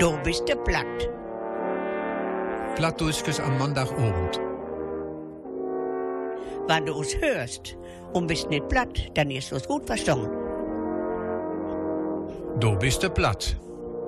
Du 0.00 0.16
bist 0.24 0.48
der 0.48 0.56
Platt. 0.56 1.10
Plattdurchkes 2.74 3.38
am 3.38 3.58
Montagabend. 3.58 4.40
Wenn 6.66 6.86
du 6.86 6.94
uns 6.94 7.14
hörst 7.20 7.76
und 8.14 8.26
bist 8.26 8.48
nicht 8.48 8.66
platt, 8.70 9.10
dann 9.12 9.30
ist 9.30 9.52
es 9.52 9.68
gut 9.68 9.84
verstanden. 9.84 10.30
Du 12.58 12.78
bist 12.78 13.02
der 13.02 13.10
Platt. 13.10 13.58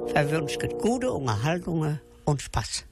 Verwünscht 0.06 0.62
gute 0.80 1.12
Unterhaltungen 1.12 2.00
und 2.24 2.40
Spaß. 2.40 2.86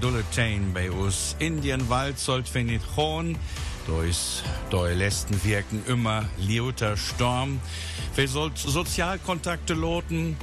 Dulle 0.00 0.24
Chain 0.32 0.72
bei 0.72 0.90
uns. 0.90 1.36
Indienwald 1.38 2.18
sollt 2.18 2.54
nicht 2.54 2.84
hohen. 2.96 3.38
Durchs 3.86 4.42
doi 4.70 4.94
letzten 4.94 5.42
wirken 5.44 5.82
immer 5.86 6.24
lauter 6.36 6.96
Storm. 6.96 7.60
Wir 8.14 8.28
sollt 8.28 8.58
Sozialkontakte 8.58 9.74
loten. 9.74 10.36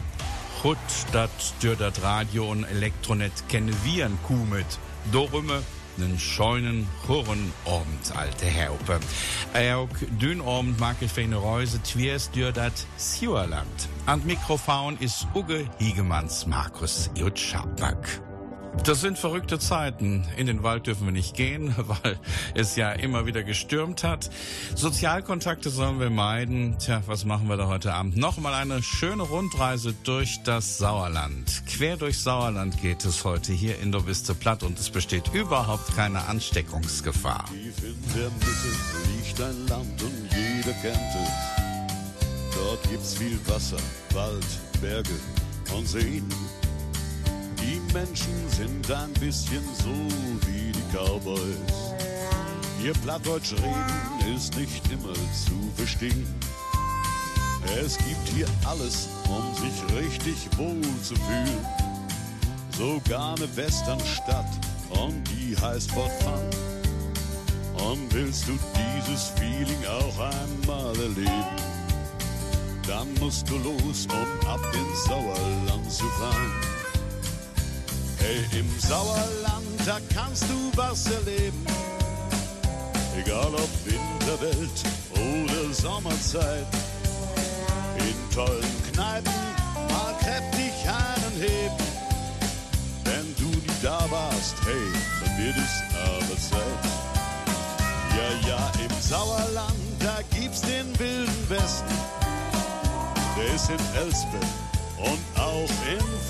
Hut 0.64 0.78
dat 1.12 1.30
durch 1.62 1.78
dat 1.78 2.02
Radio 2.02 2.50
und 2.50 2.64
Elektronet 2.64 3.34
kennen 3.50 3.76
wir 3.84 4.06
ein 4.06 4.18
Kuh 4.24 4.46
mit. 4.46 4.66
Dorümme 5.12 5.62
den 5.98 6.20
scheunen 6.20 6.88
Chorren 7.06 7.54
Abend, 7.66 8.16
alte 8.16 8.46
Herpe. 8.46 9.00
Auch 9.54 9.90
dünn 10.20 10.42
Abend 10.42 10.80
mag 10.80 10.98
ich 11.02 11.12
für 11.12 11.22
eine 11.22 11.42
Reise 11.42 11.82
twiers 11.82 12.32
durch 12.32 12.54
dat 12.54 12.74
Siegerland. 12.98 13.90
An 14.06 14.26
Mikrofon 14.26 14.98
ist 15.00 15.28
Uge 15.34 15.70
Hiegemanns 15.80 16.46
Markus 16.48 17.10
Jutschapmak. 17.16 18.25
Das 18.84 19.02
sind 19.02 19.18
verrückte 19.18 19.58
Zeiten. 19.58 20.28
In 20.38 20.46
den 20.46 20.62
Wald 20.62 20.86
dürfen 20.86 21.06
wir 21.06 21.12
nicht 21.12 21.36
gehen, 21.36 21.74
weil 21.78 22.20
es 22.54 22.76
ja 22.76 22.92
immer 22.92 23.26
wieder 23.26 23.44
gestürmt 23.44 24.04
hat. 24.04 24.30
Sozialkontakte 24.76 25.70
sollen 25.70 26.00
wir 26.00 26.10
meiden. 26.10 26.78
Tja, 26.78 27.02
was 27.08 27.26
machen 27.26 27.48
wir 27.50 27.58
da 27.58 27.68
heute 27.68 27.94
Abend? 27.94 28.18
Nochmal 28.18 28.54
eine 28.54 28.84
schöne 28.84 29.24
Rundreise 29.24 29.94
durch 30.04 30.42
das 30.44 30.78
Sauerland. 30.78 31.64
Quer 31.68 31.98
durch 31.98 32.20
Sauerland 32.20 32.80
geht 32.82 33.06
es 33.06 33.24
heute 33.24 33.54
hier 33.54 33.80
in 33.80 33.92
Dobiste 33.92 34.36
Platt 34.36 34.64
und 34.64 34.78
es 34.78 34.90
besteht 34.90 35.34
überhaupt 35.34 35.96
keine 35.96 36.26
Ansteckungsgefahr. 36.28 37.46
Tief 37.46 37.84
in 37.84 38.14
der 38.14 38.30
Mitte 38.30 39.16
liegt 39.16 39.42
ein 39.42 39.68
Land 39.68 40.04
und 40.04 40.30
jeder 40.32 40.74
kennt 40.82 40.96
es. 40.96 41.56
Dort 42.56 42.84
gibt's 42.90 43.16
viel 43.16 43.40
Wasser, 43.48 43.78
Wald, 44.14 44.46
Berge 44.82 45.20
und 45.76 45.88
Seen. 45.88 46.26
Die 47.66 47.82
Menschen 47.94 48.48
sind 48.50 48.92
ein 48.92 49.12
bisschen 49.14 49.64
so 49.80 49.90
wie 50.48 50.72
die 50.72 50.96
Cowboys. 50.96 51.96
Ihr 52.84 52.94
Plattdeutsch 52.94 53.54
reden 53.54 54.36
ist 54.36 54.56
nicht 54.56 54.84
immer 54.92 55.14
zu 55.14 55.72
verstehen. 55.76 56.28
Es 57.84 57.98
gibt 57.98 58.28
hier 58.36 58.48
alles, 58.66 59.10
um 59.28 59.44
sich 59.56 59.98
richtig 59.98 60.36
wohl 60.58 60.80
zu 61.02 61.16
fühlen. 61.16 61.66
Sogar 62.78 63.36
eine 63.36 63.58
Westernstadt 63.58 64.52
und 64.92 65.24
die 65.30 65.58
heißt 65.60 65.90
Fort 65.92 66.12
Fun. 66.22 67.90
Und 67.90 68.14
willst 68.14 68.48
du 68.48 68.60
dieses 68.78 69.30
Feeling 69.40 69.84
auch 69.88 70.20
einmal 70.20 70.96
erleben, 71.00 71.46
dann 72.88 73.12
musst 73.20 73.50
du 73.50 73.58
los, 73.58 74.08
um 74.12 74.48
ab 74.48 74.62
ins 74.72 75.04
Sauerland 75.06 75.92
zu 75.92 76.06
fahren. 76.06 76.75
Hey, 78.26 78.60
im 78.60 78.80
Sauerland, 78.80 79.80
da 79.86 80.00
kannst 80.12 80.46
du 80.46 80.72
was 80.76 81.06
erleben. 81.06 81.64
Egal 83.16 83.54
ob 83.54 83.70
Winterwelt 83.86 84.78
oder 85.14 85.72
Sommerzeit. 85.72 86.66
In 88.00 88.34
tollen 88.34 88.76
Kneipen 88.92 89.32
mal 89.92 90.16
kräftig 90.20 90.74
einen 90.88 91.40
heben. 91.40 91.86
Wenn 93.04 93.36
du 93.38 93.46
nie 93.46 93.80
da 93.84 94.00
warst, 94.10 94.56
hey, 94.66 94.88
dann 95.22 95.46
wird 95.46 95.58
es 95.58 95.84
aber 96.04 96.36
Zeit. 96.50 96.84
Ja, 98.18 98.50
ja, 98.50 98.72
im 98.84 99.02
Sauerland, 99.02 99.76
da 100.00 100.18
gibt's 100.36 100.62
den 100.62 100.98
wilden 100.98 101.50
Westen. 101.50 101.94
Der 103.38 103.54
ist 103.54 103.70
in 103.70 104.02
Elsbeth 104.02 104.50
und 104.98 105.40
auch 105.40 105.70
in. 105.92 106.00
Im 106.00 106.22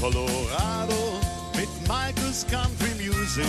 Colorado 0.00 1.20
mit 1.56 1.68
Michaels 1.88 2.46
Country 2.48 2.94
Music. 2.94 3.44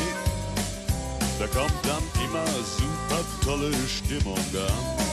Da 1.38 1.46
kommt 1.48 1.72
dann 1.84 2.04
immer 2.26 2.46
super 2.46 3.24
tolle 3.44 3.72
Stimmung 3.88 4.36
an. 4.36 5.09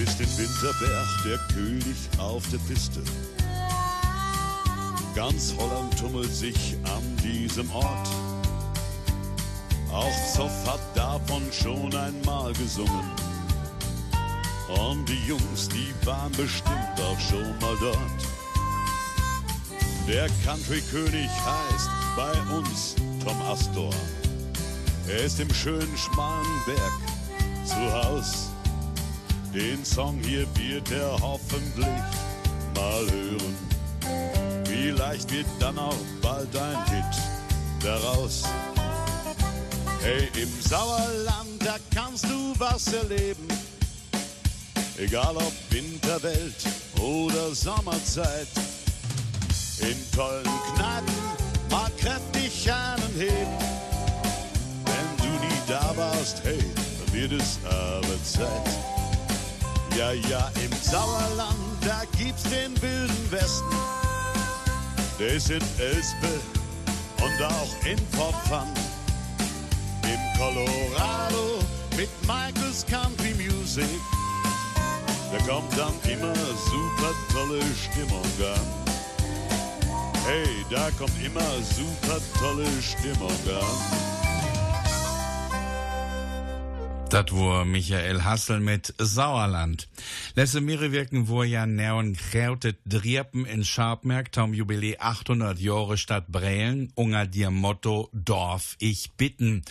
Du 0.00 0.06
bist 0.06 0.18
in 0.18 0.38
Winterberg 0.38 1.08
der 1.26 1.38
König 1.54 1.96
auf 2.16 2.42
der 2.50 2.56
Piste. 2.72 3.02
Ganz 5.14 5.54
Holland 5.58 5.98
tummelt 5.98 6.34
sich 6.34 6.78
an 6.84 7.02
diesem 7.22 7.70
Ort. 7.70 8.08
Auch 9.92 10.32
Zoff 10.34 10.66
hat 10.66 10.80
davon 10.94 11.42
schon 11.52 11.94
einmal 11.94 12.54
gesungen. 12.54 13.10
Und 14.68 15.06
die 15.06 15.22
Jungs, 15.28 15.68
die 15.68 15.92
waren 16.06 16.32
bestimmt 16.32 16.98
auch 17.02 17.20
schon 17.20 17.50
mal 17.60 17.76
dort. 17.78 17.98
Der 20.08 20.28
Country-König 20.46 21.28
heißt 21.28 21.90
bei 22.16 22.56
uns 22.56 22.94
Tom 23.22 23.36
Astor. 23.42 23.92
Er 25.08 25.24
ist 25.24 25.38
im 25.40 25.52
schönen 25.52 25.94
schmalen 25.98 26.64
Berg 26.64 27.66
zu 27.66 27.92
Haus. 27.92 28.49
Den 29.54 29.84
Song 29.84 30.16
hier 30.22 30.46
wird 30.54 30.92
er 30.92 31.18
hoffentlich 31.20 31.86
mal 32.76 33.06
hören. 33.10 33.56
Vielleicht 34.64 35.32
wird 35.32 35.46
dann 35.58 35.76
auch 35.76 35.96
bald 36.22 36.56
ein 36.56 36.84
Hit 36.86 37.82
daraus. 37.82 38.44
Hey, 40.02 40.28
im 40.40 40.48
Sauerland, 40.60 41.60
da 41.64 41.76
kannst 41.92 42.24
du 42.24 42.54
was 42.58 42.92
erleben. 42.92 43.48
Egal 44.96 45.36
ob 45.36 45.52
Winterwelt 45.70 46.64
oder 47.00 47.52
Sommerzeit. 47.52 48.48
In 49.80 49.96
tollen 50.14 50.44
Kneipen 50.76 51.14
mal 51.70 51.90
kräftig 51.98 52.70
einen 52.70 53.14
heben. 53.16 53.58
Wenn 54.84 55.16
du 55.18 55.44
nie 55.44 55.60
da 55.66 55.92
warst, 55.96 56.40
hey, 56.44 56.62
wird 57.12 57.32
es 57.32 57.58
aber 57.64 58.22
Zeit. 58.22 58.99
Ja, 60.00 60.12
ja, 60.12 60.50
im 60.64 60.72
Sauerland, 60.80 61.58
da 61.82 62.04
gibt's 62.16 62.44
den 62.44 62.72
wilden 62.80 63.30
Westen. 63.30 63.76
Der 65.18 65.34
ist 65.34 65.50
in 65.50 65.60
Elspe 65.78 66.40
und 67.18 67.44
auch 67.44 67.84
in 67.84 67.98
Pfoffern. 68.08 68.68
Im 70.04 70.38
Colorado 70.38 71.62
mit 71.98 72.08
Michaels 72.22 72.86
Country 72.86 73.34
Music. 73.34 74.00
Da 75.32 75.52
kommt 75.52 75.76
dann 75.76 75.92
immer 76.10 76.34
super 76.34 77.12
tolle 77.30 77.60
Stimmung 77.76 78.24
an. 78.40 78.66
Hey, 80.24 80.64
da 80.70 80.90
kommt 80.98 81.12
immer 81.22 81.44
super 81.76 82.18
tolle 82.38 82.64
Stimmung 82.80 83.28
an. 83.28 84.19
Dat 87.10 87.32
war 87.32 87.64
Michael 87.64 88.22
Hassel 88.22 88.60
mit 88.60 88.94
Sauerland. 88.98 89.88
Lesse 90.36 90.60
mir 90.60 90.92
wirken, 90.92 91.26
wo 91.26 91.42
ja 91.42 91.66
neon 91.66 92.14
krautet 92.14 92.78
Driepen 92.84 93.46
in 93.46 93.64
Scharpmerk 93.64 94.30
tam 94.30 94.54
Jubiläe 94.54 95.00
800 95.00 95.58
Jahre 95.58 95.98
Stadt 95.98 96.28
Brelen, 96.28 96.92
unter 96.94 97.26
dir 97.26 97.50
Motto 97.50 98.10
Dorf 98.12 98.76
ich 98.78 99.10
bitten. 99.16 99.64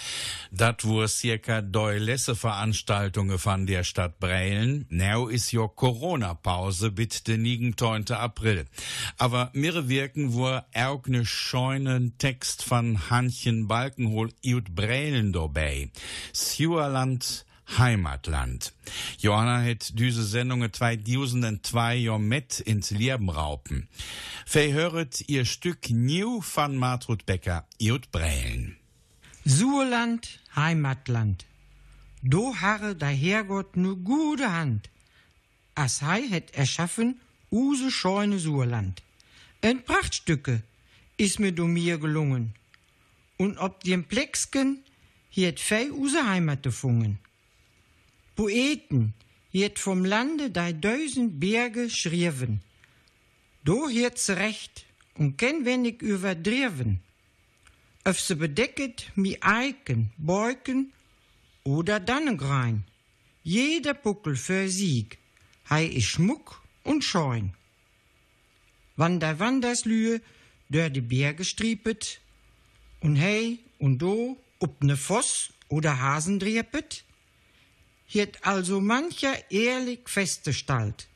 Dat 0.51 0.83
wo 0.83 1.07
circa 1.07 1.62
doi 1.62 1.97
Lesse 1.97 2.36
Veranstaltungen 2.36 3.39
von 3.39 3.65
der 3.65 3.85
Stadt 3.85 4.19
Brelen. 4.19 4.85
Now 4.89 5.30
is 5.30 5.53
jo 5.53 5.69
Corona-Pause 5.69 6.92
bit 6.92 7.25
den 7.30 7.44
9. 7.80 8.12
April. 8.12 8.65
Aber 9.18 9.50
mir 9.53 9.88
wirken, 9.88 10.33
wo 10.33 10.59
auch 10.75 11.07
ne 11.07 11.25
scheunen 11.25 12.18
Text 12.18 12.63
von 12.65 13.09
Hanchen 13.09 13.69
Balkenhol 13.69 14.30
iut 14.44 14.75
Brelen 14.75 15.31
dabei. 15.31 15.89
Sjuerland 16.33 17.28
Heimatland. 17.77 18.74
Johanna 19.19 19.62
hat 19.62 19.98
diese 20.00 20.24
Sendung 20.24 20.71
2002 20.71 21.95
Jahr 21.95 22.19
mit 22.19 22.60
ins 22.60 22.92
Leben 22.92 23.30
raupen. 23.30 23.88
Verhöret 24.45 25.24
ihr 25.27 25.45
Stück 25.45 25.89
New 25.89 26.42
von 26.42 26.75
Martrud 26.75 27.25
Becker, 27.25 27.66
Jut 27.77 28.12
Brellen. 28.12 28.77
Surland, 29.45 30.39
Heimatland. 30.56 31.45
Do 32.21 32.56
harre 32.56 32.95
der 32.95 33.10
Herrgott 33.10 33.77
nu 33.77 33.95
gute 33.95 34.51
Hand. 34.51 34.89
As 35.75 36.01
hei 36.01 36.27
het 36.30 36.51
erschaffen, 36.51 37.21
use 37.50 37.92
scheune 37.92 38.39
Surland. 38.39 39.01
Ein 39.62 39.83
Prachtstücke 39.83 40.62
is 41.18 41.39
mir 41.39 41.54
do 41.54 41.68
mir 41.68 41.98
gelungen. 41.98 42.54
Und 43.38 43.57
ob 43.57 43.83
dem 43.83 44.04
Plexken 44.04 44.83
hiet 45.30 45.60
fei 45.60 45.92
use 45.92 46.27
Heimat 46.27 46.63
gefungen. 46.63 47.19
Poeten 48.39 49.13
hiet 49.51 49.80
vom 49.80 50.06
Lande 50.06 50.50
dei 50.50 50.71
Dösen 50.71 51.41
Berge 51.41 51.89
schrieven. 51.89 52.62
Do 53.65 53.89
hiet's 53.89 54.30
recht 54.30 54.86
und 55.15 55.38
ken 55.38 55.65
wenig 55.65 56.01
überdriven. 56.01 57.01
Öf 58.06 58.18
se 58.18 58.38
bedecket 58.38 59.12
mi 59.15 59.38
Eiken, 59.41 60.13
Beuken 60.18 60.94
oder 61.65 62.00
Dannengrein. 62.00 62.86
Jeder 63.44 63.94
Puckel 63.94 64.38
für 64.38 64.69
Sieg, 64.69 65.18
hei 65.69 65.85
is 65.88 66.06
Schmuck 66.06 66.62
und 66.85 67.03
Scheun. 67.03 67.51
Wann 68.95 69.19
der 69.19 69.39
Wanderslühe 69.39 70.21
dör 70.69 70.89
die 70.89 71.01
Berge 71.01 71.44
striepet 71.44 72.21
und 73.01 73.19
hei 73.19 73.59
und 73.80 73.97
do 73.97 74.38
ob 74.59 74.81
ne 74.81 74.95
Voss 74.95 75.51
oder 75.68 76.00
Hasen 76.00 76.39
driepet, 76.39 77.03
hiet 78.09 78.39
also 78.41 78.81
mancher 78.81 79.35
ehrlich 79.51 80.09
festgestellt. 80.09 81.07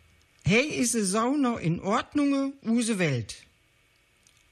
Hey 0.45 0.67
is 0.81 0.93
es 0.93 1.15
auch 1.15 1.35
noch 1.35 1.59
in 1.59 1.79
Ordnung, 1.79 2.53
use 2.63 2.99
Welt. 2.99 3.35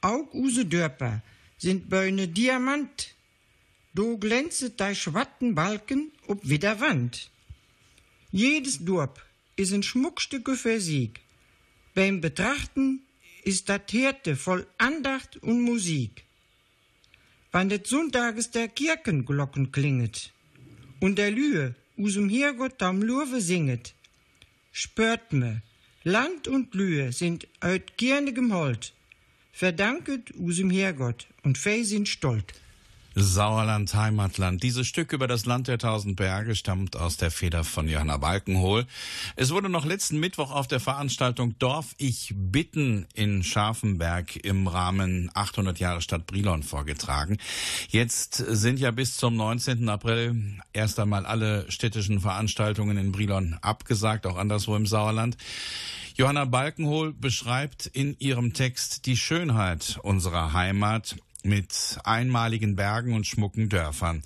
Auch 0.01 0.33
use 0.33 0.65
Dörper 0.65 1.21
sind 1.59 1.89
Bäune 1.89 2.27
Diamant. 2.27 3.13
Do 3.93 4.17
glänzet 4.17 4.79
dei 4.79 4.95
schwatten 4.95 5.53
Balken 5.53 6.11
ob 6.27 6.47
wieder 6.47 6.79
Wand. 6.79 7.29
Jedes 8.31 8.83
Dorp 8.83 9.21
is 9.57 9.71
ein 9.71 9.83
Schmuckstücke 9.83 10.55
für 10.55 10.79
Sieg. 10.79 11.19
Beim 11.93 12.21
Betrachten 12.21 13.01
ist 13.43 13.69
dat 13.69 13.91
Hirte 13.91 14.35
voll 14.35 14.65
Andacht 14.79 15.37
und 15.43 15.61
Musik. 15.61 16.23
Wann 17.51 17.69
des 17.69 17.89
Sonntages 17.89 18.49
der 18.49 18.69
Kirchenglocken 18.69 19.71
klinget 19.71 20.31
und 21.01 21.17
der 21.17 21.29
Lühe 21.29 21.75
usum 21.97 22.29
Herrgott 22.29 22.81
am 22.81 23.01
Lurve 23.01 23.41
singet, 23.41 23.93
spürt 24.71 25.33
me, 25.33 25.61
Land 26.03 26.47
und 26.47 26.73
Lühe 26.73 27.11
sind 27.11 27.47
eut 27.61 27.97
gernigem 27.97 28.53
Holt, 28.53 28.93
verdanket 29.51 30.33
usum 30.35 30.69
Herrgott 30.69 31.27
und 31.43 31.57
fei 31.57 31.83
sind 31.83 32.07
stolz. 32.07 32.53
Sauerland, 33.13 33.93
Heimatland. 33.93 34.63
Dieses 34.63 34.87
Stück 34.87 35.11
über 35.11 35.27
das 35.27 35.45
Land 35.45 35.67
der 35.67 35.77
tausend 35.77 36.15
Berge 36.15 36.55
stammt 36.55 36.95
aus 36.95 37.17
der 37.17 37.29
Feder 37.29 37.65
von 37.65 37.89
Johanna 37.89 38.15
Balkenhol. 38.15 38.85
Es 39.35 39.51
wurde 39.51 39.67
noch 39.67 39.83
letzten 39.85 40.19
Mittwoch 40.19 40.51
auf 40.51 40.67
der 40.67 40.79
Veranstaltung 40.79 41.57
Dorf 41.59 41.93
ich 41.97 42.33
bitten 42.35 43.07
in 43.13 43.43
Scharfenberg 43.43 44.37
im 44.37 44.67
Rahmen 44.67 45.29
800 45.33 45.77
Jahre 45.79 46.01
Stadt 46.01 46.25
Brilon 46.25 46.63
vorgetragen. 46.63 47.37
Jetzt 47.89 48.35
sind 48.35 48.79
ja 48.79 48.91
bis 48.91 49.17
zum 49.17 49.35
19. 49.35 49.89
April 49.89 50.61
erst 50.71 50.97
einmal 50.97 51.25
alle 51.25 51.69
städtischen 51.69 52.21
Veranstaltungen 52.21 52.97
in 52.97 53.11
Brilon 53.11 53.57
abgesagt, 53.61 54.25
auch 54.25 54.37
anderswo 54.37 54.75
im 54.77 54.85
Sauerland. 54.85 55.35
Johanna 56.15 56.45
Balkenhol 56.45 57.13
beschreibt 57.13 57.87
in 57.87 58.15
ihrem 58.19 58.53
Text 58.53 59.05
die 59.05 59.17
Schönheit 59.17 59.99
unserer 60.01 60.53
Heimat 60.53 61.17
mit 61.43 61.99
einmaligen 62.03 62.75
Bergen 62.75 63.13
und 63.13 63.27
schmucken 63.27 63.69
Dörfern. 63.69 64.23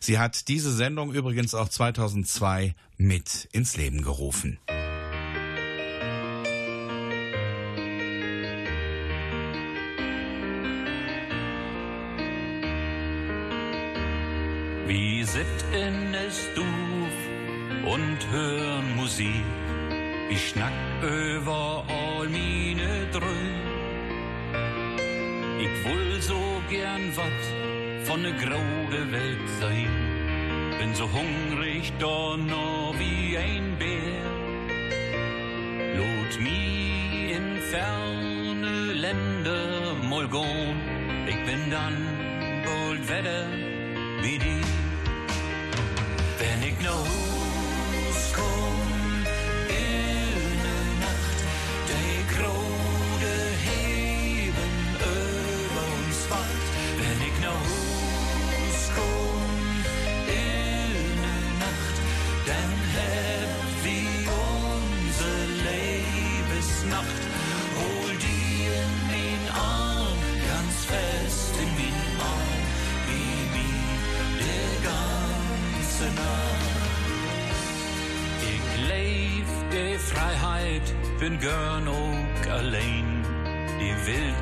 Sie 0.00 0.18
hat 0.18 0.48
diese 0.48 0.72
Sendung 0.72 1.12
übrigens 1.12 1.54
auch 1.54 1.68
2002 1.68 2.74
mit 2.96 3.48
ins 3.52 3.76
Leben 3.76 4.02
gerufen. 4.02 4.58
Wir 14.86 15.26
sit 15.26 15.46
in 15.72 16.14
es 16.14 16.48
Duf 16.54 17.92
und 17.92 18.30
hören 18.30 18.96
Musik. 18.96 19.44
Ich 20.30 20.48
schnack 20.48 20.72
über 21.02 21.84
all 21.88 22.28
meine 22.28 23.06
Dröme. 23.12 23.67
Ich 25.60 25.84
will 25.84 26.22
so 26.22 26.62
gern 26.70 27.16
wat 27.16 27.42
von 28.06 28.22
ne 28.22 28.32
graude 28.32 29.00
Welt 29.10 29.48
sein. 29.60 29.90
Bin 30.78 30.94
so 30.94 31.04
hungrig 31.12 31.92
da 31.98 32.36
noch 32.36 32.94
wie 32.98 33.36
ein 33.36 33.76
Bär. 33.76 34.28
Lot 35.98 36.32
mi 36.40 37.32
in 37.32 37.58
ferne 37.72 38.92
Länder 38.92 39.94
mal 40.08 40.28
gehen. 40.28 40.76
Ich 41.26 41.40
bin 41.44 41.70
dann 41.70 41.96
bald 42.64 43.02
wieder 43.08 43.46
wie 44.22 44.38
die. 44.38 44.62
Wenn 46.38 46.68
ich 46.68 46.78
nach 46.84 47.37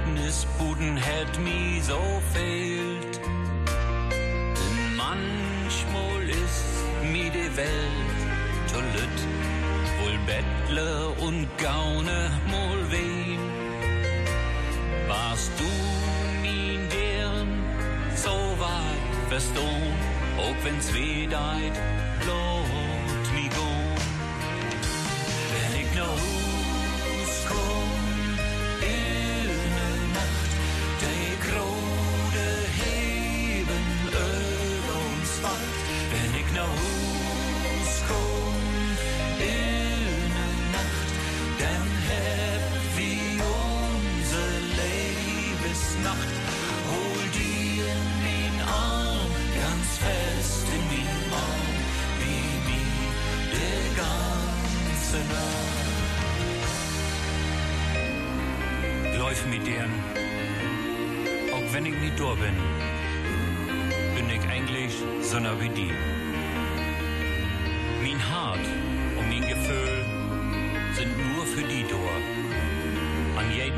Wildnis 0.06 0.46
Buden 0.58 0.96
hat 0.96 1.38
mi 1.38 1.80
so 1.80 1.98
fehlt. 2.32 3.20
Denn 4.56 4.96
manchmal 4.96 6.28
ist 6.28 6.84
mi 7.10 7.30
die 7.30 7.56
Welt 7.56 8.72
lütt. 8.94 9.18
Wohl 10.00 10.18
Bettler 10.26 11.22
und 11.22 11.46
Gaune 11.58 12.30
mal 12.50 12.90
wen. 12.90 13.38
Warst 15.08 15.50
du 15.58 15.70
min 16.42 16.88
deren 16.88 17.62
so 18.14 18.36
weit 18.58 19.28
verstohn, 19.28 19.92
auch 20.38 20.64
wenn's 20.64 20.92
weh 20.94 21.26
deit, 21.26 21.72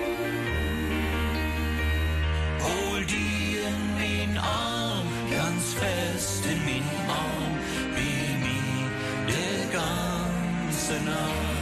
Hol 2.64 3.04
die 3.04 3.58
in 3.68 3.80
mein 3.98 4.38
Arm, 4.38 5.06
ganz 5.30 5.74
fest 5.74 6.44
in 6.46 6.60
mein 6.64 6.86
Arm, 7.08 7.54
wie 7.96 8.26
mir 8.44 8.88
die 9.28 9.72
ganze 9.72 10.94
Nacht. 11.04 11.53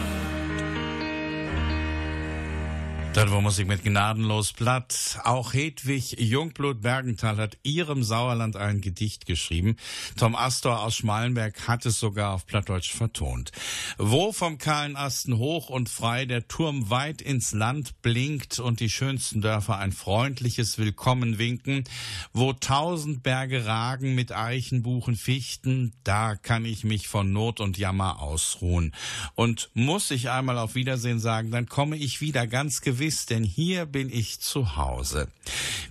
Das 3.15 3.31
war 3.31 3.43
Musik 3.43 3.69
mit 3.69 3.85
Gnadenlos 3.85 4.55
Platt. 4.55 5.21
Auch 5.25 5.53
Hedwig 5.53 6.19
Jungblut 6.19 6.81
Bergenthal 6.81 7.37
hat 7.37 7.59
ihrem 7.63 8.03
Sauerland 8.03 8.57
ein 8.57 8.81
Gedicht 8.81 9.27
geschrieben. 9.27 9.77
Tom 10.17 10.35
Astor 10.35 10.81
aus 10.81 10.97
Schmalenberg 10.97 11.69
hat 11.69 11.85
es 11.85 12.01
sogar 12.01 12.33
auf 12.33 12.47
Plattdeutsch 12.47 12.95
vertont. 12.95 13.53
Wo 13.99 14.33
vom 14.33 14.57
kahlen 14.57 14.97
Asten 14.97 15.37
hoch 15.37 15.69
und 15.69 15.91
frei 15.91 16.25
der 16.25 16.49
Turm 16.49 16.89
weit 16.89 17.21
ins 17.21 17.53
Land 17.53 18.01
blinkt 18.01 18.59
und 18.59 18.81
die 18.81 18.89
schönsten 18.89 19.43
Dörfer 19.43 19.77
ein 19.77 19.93
freundliches 19.93 20.79
Willkommen 20.79 21.37
winken, 21.37 21.85
wo 22.33 22.55
tausend 22.55 23.23
Berge 23.23 23.67
ragen 23.67 24.15
mit 24.15 24.33
Eichen, 24.33 24.83
Buchen, 24.83 25.17
Fichten, 25.17 25.93
da 26.03 26.35
kann 26.35 26.65
ich 26.65 26.83
mich 26.83 27.09
von 27.09 27.31
Not 27.31 27.61
und 27.61 27.77
Jammer 27.77 28.23
ausruhen. 28.23 28.95
Und 29.35 29.69
muss 29.75 30.11
ich 30.11 30.31
einmal 30.31 30.57
auf 30.57 30.75
Wiedersehen 30.75 31.21
sagen, 31.21 31.51
dann 31.51 31.69
komme 31.69 31.97
ich 31.97 32.23
wieder 32.23 32.47
ganz 32.47 32.81
gewiss 32.81 33.02
gewiss, 33.03 33.27
denn 33.27 33.43
hier 33.43 33.87
bin 33.87 34.11
ich 34.11 34.39
zu 34.39 34.77
Hause. 34.77 35.27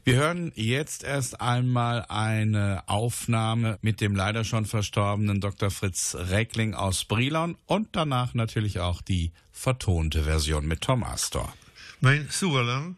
Wir 0.06 0.16
hören 0.16 0.54
jetzt 0.56 1.04
erst 1.04 1.42
einmal 1.42 2.06
eine 2.08 2.84
Aufnahme 2.88 3.78
mit 3.82 4.00
dem 4.00 4.16
leider 4.16 4.46
schon 4.46 4.66
verstorbenen 4.66 5.42
Dr. 5.42 5.72
Fritz 5.72 6.16
Reckling 6.18 6.74
aus 6.74 7.04
Brilon 7.04 7.58
und 7.66 7.90
danach 7.92 8.34
natürlich 8.34 8.80
auch 8.80 9.02
die 9.02 9.34
vertonte 9.52 10.24
Version 10.24 10.66
mit 10.66 10.80
Tom 10.80 11.04
Astor. 11.04 11.54
Mein 12.00 12.30
Sauerland 12.30 12.98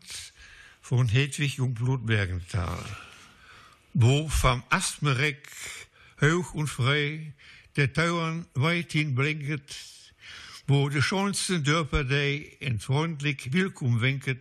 von 0.80 1.08
Hedwig 1.08 1.56
Jungblut 1.56 2.06
Bergenthal. 2.06 2.86
Wo 3.96 4.28
vom 4.28 4.62
Astmereck 4.70 5.50
hoch 6.22 6.54
und 6.54 6.68
frei 6.68 7.34
der 7.78 7.92
Tauern 7.92 8.46
weithin 8.54 9.16
blinket, 9.16 9.76
wo 10.66 10.88
de 10.88 11.02
schönsten 11.02 11.64
Dörfer 11.64 12.06
dei 12.06 12.56
en 12.62 12.80
freundlich 12.80 13.52
Willkommen 13.52 14.00
wenket, 14.00 14.40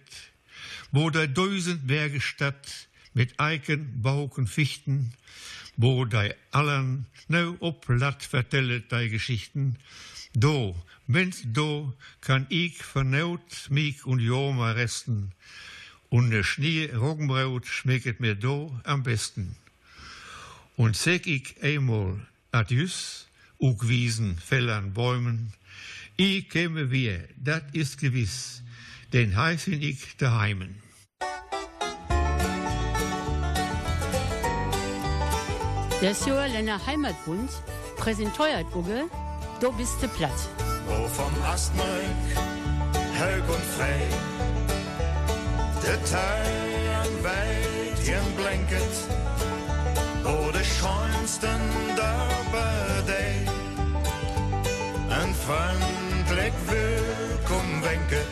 wo 0.92 1.10
der 1.10 1.26
duizend 1.26 1.86
Berge 1.88 2.20
Stadt 2.20 2.86
mit 3.12 3.40
Eiken, 3.40 4.00
Bauken, 4.02 4.46
Fichten, 4.46 5.14
wo 5.76 6.04
dei 6.04 6.36
allen 6.52 7.06
neu 7.26 7.56
op 7.58 7.86
Platt 7.86 8.22
vertellet 8.22 8.92
dei 8.92 9.08
Geschichten, 9.08 9.78
do, 10.32 10.76
wenn's 11.08 11.42
do, 11.44 11.92
kann 12.20 12.46
ich 12.50 12.84
vernaut 12.84 13.66
mich 13.68 14.06
und 14.06 14.20
Joma 14.20 14.70
resten, 14.72 15.32
und 16.08 16.28
ne 16.28 16.44
Schnee 16.44 16.88
Roggenbraut 16.94 17.66
schmecket 17.66 18.20
mir 18.20 18.36
do 18.36 18.78
am 18.84 19.02
besten. 19.02 19.56
Und 20.76 20.96
sag 20.96 21.26
ich 21.26 21.60
einmal 21.62 22.24
Adjus, 22.52 23.26
ug 23.58 23.88
Wiesen, 23.88 24.38
Fellern, 24.38 24.92
Bäumen, 24.92 25.52
ich 26.16 26.48
käme 26.48 26.90
wir, 26.90 27.28
das 27.36 27.62
ist 27.72 27.98
gewiss, 27.98 28.62
den 29.12 29.36
heißen 29.36 29.80
ich 29.80 30.16
daheimen. 30.16 30.82
Der 36.00 36.14
Sjöländer 36.14 36.84
Heimatbund 36.84 37.50
präsentiert 37.96 38.66
Uge, 38.74 39.04
du 39.60 39.72
bist 39.72 40.02
de 40.02 40.08
platt. 40.08 40.48
Wo 40.88 41.06
vom 41.08 41.32
Astmark, 41.44 42.26
hög 43.14 43.44
und 43.48 43.64
frei, 43.76 44.02
der 45.84 46.04
Teilen 46.04 47.24
weit 47.24 47.98
hier 48.04 48.22
blinket, 48.36 48.94
wo 50.24 50.50
de 50.50 50.64
schönsten 50.64 51.60
Dörper 51.96 53.02
dei, 53.06 53.46
freundlich 56.42 56.52
Willkommen 56.66 57.82
wenket. 57.82 58.26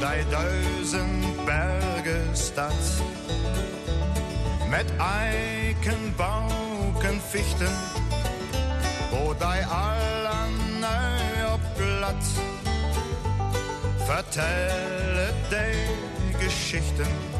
Dei 0.00 0.24
duizend 0.30 1.46
mit 4.70 4.86
Eiken, 5.00 6.14
Bauken, 6.16 6.57
Fichten, 7.30 7.68
wo 9.10 9.34
dei 9.34 9.62
allen 9.64 10.80
neu 10.80 11.52
op 11.52 11.60
glatt 11.76 12.24
vertellet 14.06 15.34
dei 15.50 15.74
Geschichten. 16.38 17.37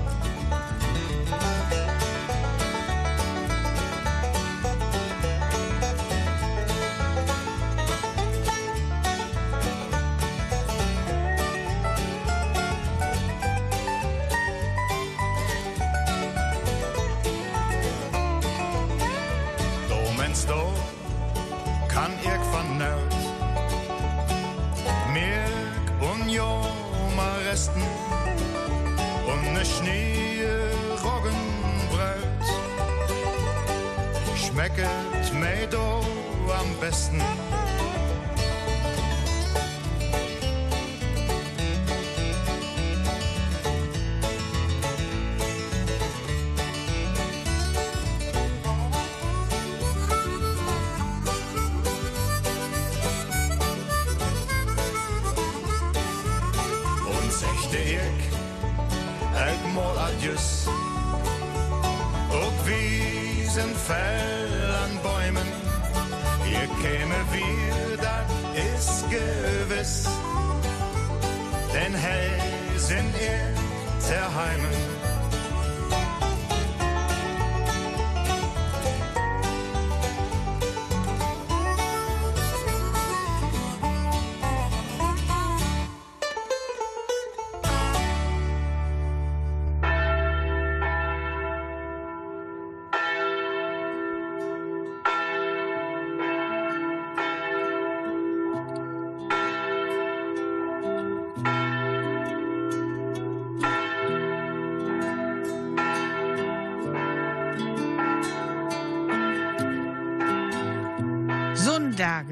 Kan 21.98 22.12
jeg 22.24 22.40
fornøyd 22.52 23.12
Mirk 25.14 25.86
und 26.10 26.30
joma 26.30 27.28
resten 27.50 27.82
Und 29.30 29.42
ne 29.54 29.64
Schnee 29.64 30.46
Roggenbröt 31.04 32.46
Schmecket 34.36 35.32
mei 35.40 35.66
do 35.72 35.86
am 36.60 36.70
besten 36.80 37.20
Fell 63.88 64.70
an 64.84 64.98
Bäumen. 65.02 65.48
Ihr 66.44 66.68
käme 66.82 67.18
wir, 67.32 67.96
dat 67.96 68.28
is 68.54 69.02
gewiss. 69.08 70.04
Denn 71.72 71.94
hey 71.94 72.30
sind 72.76 73.14
ihr 73.18 73.54
zerheimen 73.98 74.97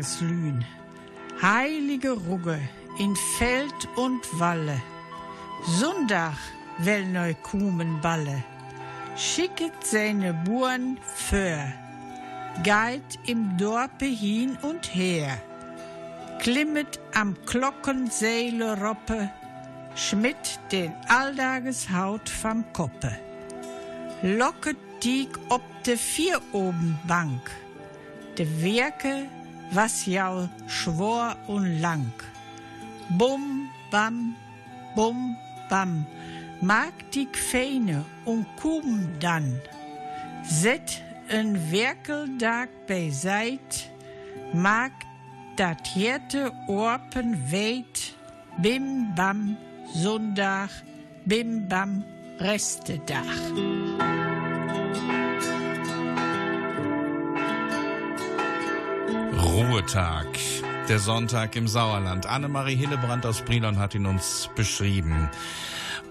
Sonntagslühn. 0.06 0.64
heilige 1.42 2.12
Rugge 2.12 2.58
in 2.98 3.14
Feld 3.38 3.88
und 3.96 4.22
Walle. 4.38 4.80
Sonntag 5.66 6.36
will 6.78 7.04
neu 7.06 7.34
Kumen 7.42 8.00
balle. 8.00 8.44
Schicket 9.16 9.72
seine 9.82 10.32
Buren 10.32 10.98
für, 11.02 11.58
geht 12.62 13.18
im 13.26 13.56
Dorpe 13.58 14.06
hin 14.06 14.56
und 14.62 14.94
her. 14.94 15.38
Klimmet 16.38 17.00
am 17.14 17.36
Glockenseele 17.46 18.80
Roppe, 18.80 19.30
schmidt 19.94 20.60
den 20.70 20.92
Alldageshaut 21.08 22.28
vom 22.28 22.64
Koppe. 22.72 23.12
Locket 24.22 24.76
diek 25.02 25.38
ob 25.48 25.62
de 25.84 25.96
vier 25.96 26.40
oben 26.52 26.98
Bank, 27.06 27.50
de 28.38 28.46
Werke 28.62 29.28
was 29.70 30.06
jau 30.06 30.48
schwor 30.66 31.36
und 31.46 31.80
lang. 31.80 32.12
Bum, 33.08 33.68
bam, 33.90 34.34
bum, 34.94 35.36
bam, 35.68 36.06
mag 36.60 36.92
die 37.12 37.28
Feine 37.32 38.04
und 38.24 38.46
kum 38.56 39.08
dann. 39.20 39.60
Set 40.44 41.02
een 41.28 41.70
Werkeldag 41.70 42.68
beiseit, 42.86 43.90
mag 44.52 44.90
dat 45.56 45.88
jette 45.94 46.52
Orpen 46.66 47.48
weet, 47.48 48.14
bim 48.56 49.14
bam, 49.14 49.56
Sonntag, 49.94 50.70
bim 51.24 51.68
bam, 51.68 52.04
Restedag. 52.38 54.15
Ruhetag. 59.56 60.26
Der 60.86 60.98
Sonntag 60.98 61.56
im 61.56 61.66
Sauerland. 61.66 62.26
Annemarie 62.26 62.76
Hillebrand 62.76 63.24
aus 63.24 63.40
Brilon 63.40 63.78
hat 63.78 63.94
ihn 63.94 64.04
uns 64.04 64.50
beschrieben. 64.54 65.30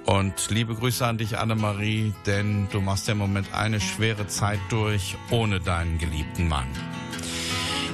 Und 0.06 0.50
liebe 0.50 0.74
Grüße 0.74 1.06
an 1.06 1.20
dich, 1.20 1.38
Annemarie, 1.38 2.12
denn 2.26 2.68
du 2.72 2.82
machst 2.82 3.08
im 3.08 3.20
Moment 3.20 3.54
eine 3.54 3.80
schwere 3.80 4.26
Zeit 4.26 4.60
durch 4.70 5.16
ohne 5.30 5.60
deinen 5.60 6.00
geliebten 6.00 6.48
Mann. 6.48 6.66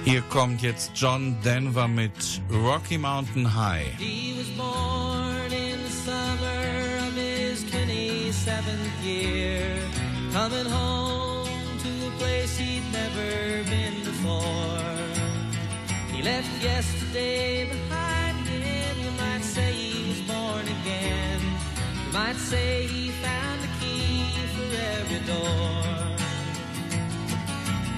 Hier 0.06 0.22
kommt 0.22 0.62
jetzt 0.62 0.92
John 0.96 1.36
Denver 1.44 1.90
mit 1.90 2.42
Rocky 2.50 2.98
Mountain 2.98 3.54
High. 3.54 3.94
He 3.98 4.34
was 4.38 4.48
born 4.56 5.52
in 5.52 5.80
the 5.86 5.92
summer 5.92 7.10
of 7.10 7.14
his 7.14 7.66
27th 7.66 9.04
year, 9.04 9.64
coming 10.32 10.72
home 10.72 11.50
to 11.84 12.08
a 12.08 12.12
place 12.20 12.58
he'd 12.58 12.84
never 12.94 13.70
been 13.70 14.02
before. 14.06 14.81
He 16.22 16.28
left 16.28 16.64
yesterday 16.64 17.66
behind 17.66 18.46
him. 18.46 19.00
You 19.04 19.10
might 19.18 19.44
say 19.44 19.72
he 19.72 20.08
was 20.08 20.22
born 20.22 20.68
again. 20.68 21.40
You 22.06 22.14
might 22.14 22.36
say 22.36 22.86
he 22.86 23.10
found 23.10 23.62
the 23.64 23.70
key 23.80 24.30
for 24.54 24.70
every 25.00 25.22
door. 25.26 25.82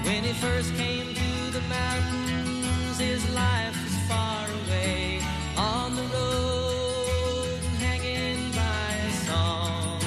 When 0.06 0.24
he 0.24 0.32
first 0.32 0.74
came 0.74 1.14
to 1.14 1.50
the 1.52 1.60
mountains, 1.68 2.98
his 2.98 3.28
life 3.34 3.76
was 3.84 3.96
far 4.08 4.46
away 4.62 5.20
on 5.58 5.94
the 5.94 6.06
road, 6.16 7.60
hanging 7.78 8.40
by 8.52 8.88
a 9.04 9.12
song. 9.28 10.00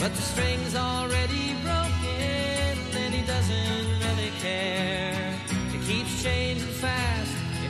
But 0.00 0.12
the 0.12 0.22
string's 0.22 0.74
already 0.74 1.51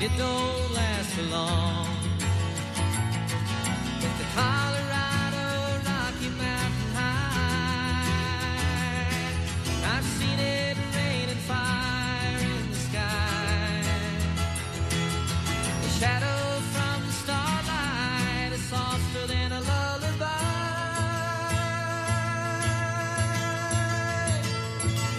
it 0.04 0.10
don't 0.18 0.74
last 0.74 1.10
for 1.14 1.22
long. 1.22 1.86
But 4.00 4.14
the 4.18 4.26
Colorado 4.34 5.46
Rocky 5.86 6.30
Mountain 6.42 6.90
High, 6.98 8.10
I've 9.94 10.08
seen 10.18 10.38
it 10.40 10.76
rain 10.96 11.28
and 11.34 11.42
fire 11.50 12.40
in 12.58 12.64
the 12.70 12.80
sky. 12.88 13.82
The 15.84 15.90
shadow 16.00 16.40
from 16.74 16.98
the 17.06 17.14
starlight 17.22 18.50
is 18.54 18.62
softer 18.72 19.26
than 19.28 19.52
a 19.52 19.60
lullaby. 19.60 20.52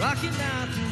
Rocky 0.01 0.29
Mountain 0.43 0.82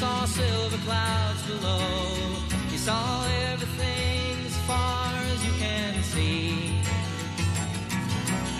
saw 0.00 0.24
silver 0.24 0.78
clouds 0.86 1.42
below. 1.42 1.78
He 2.70 2.78
saw 2.78 3.22
everything 3.52 4.32
as 4.46 4.56
far 4.70 5.12
as 5.32 5.44
you 5.44 5.52
can 5.64 6.02
see. 6.02 6.80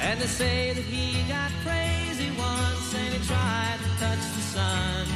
And 0.02 0.20
they 0.20 0.26
say 0.26 0.74
that 0.74 0.84
he 0.94 1.06
got 1.32 1.50
crazy 1.64 2.28
once 2.36 2.94
and 2.94 3.14
he 3.14 3.20
tried 3.26 3.78
to 3.84 3.90
touch 4.04 4.24
the 4.36 4.44
sun. 4.54 5.06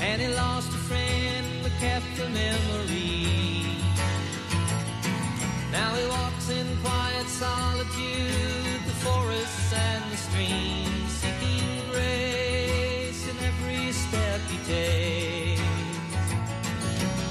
And 0.00 0.22
he 0.22 0.28
lost 0.28 0.70
a 0.70 0.80
friend 0.88 1.46
but 1.62 1.72
kept 1.78 2.10
the 2.16 2.30
memory. 2.30 3.76
Now 5.76 5.90
he 5.98 6.06
walks 6.06 6.48
in 6.48 6.66
quiet 6.82 7.28
solitude, 7.28 8.80
the 8.88 8.96
forests 9.04 9.74
and 9.74 10.04
the 10.10 10.16
streams, 10.26 11.10
seeking 11.20 11.68
grace 11.92 13.22
in 13.30 13.36
every 13.50 13.92
step 13.92 14.40
he 14.48 14.58
takes. 14.64 15.09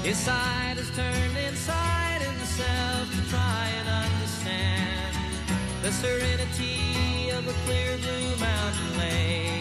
His 0.02 0.16
side 0.16 0.78
is 0.78 0.90
turned 0.96 1.36
inside 1.36 2.22
himself 2.22 3.14
to 3.14 3.30
try 3.30 3.68
and 3.78 3.88
understand 4.06 5.16
the 5.82 5.92
serenity 5.92 7.28
of 7.30 7.46
a 7.46 7.52
clear 7.66 7.98
blue 7.98 8.36
mountain 8.36 8.98
lake. 8.98 9.59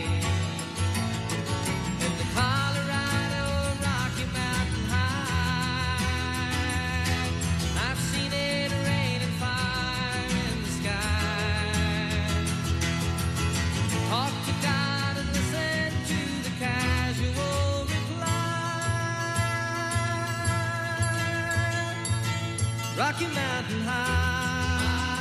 Rocky 23.20 23.36
Mountain 23.36 23.82
High, 23.82 25.12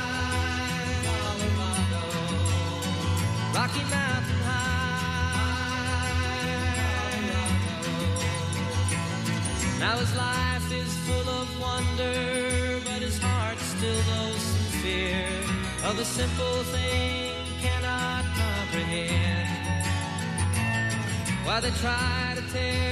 Colorado. 1.03 2.03
Rocky 3.53 3.83
Mountain 3.91 4.41
High, 4.47 6.13
Colorado. 6.79 7.43
Now 9.79 9.95
his 9.97 10.15
life 10.15 10.71
is 10.71 10.97
full 11.05 11.29
of 11.41 11.47
wonder, 11.59 12.79
but 12.85 13.01
his 13.01 13.17
heart 13.19 13.59
still 13.59 14.01
knows 14.11 14.41
some 14.43 14.69
fear 14.81 15.27
of 15.83 15.97
the 15.97 16.05
simple 16.05 16.63
thing 16.71 17.33
cannot 17.59 18.23
comprehend. 18.41 19.49
While 21.43 21.61
they 21.61 21.71
try 21.71 22.35
to 22.37 22.43
tear 22.53 22.88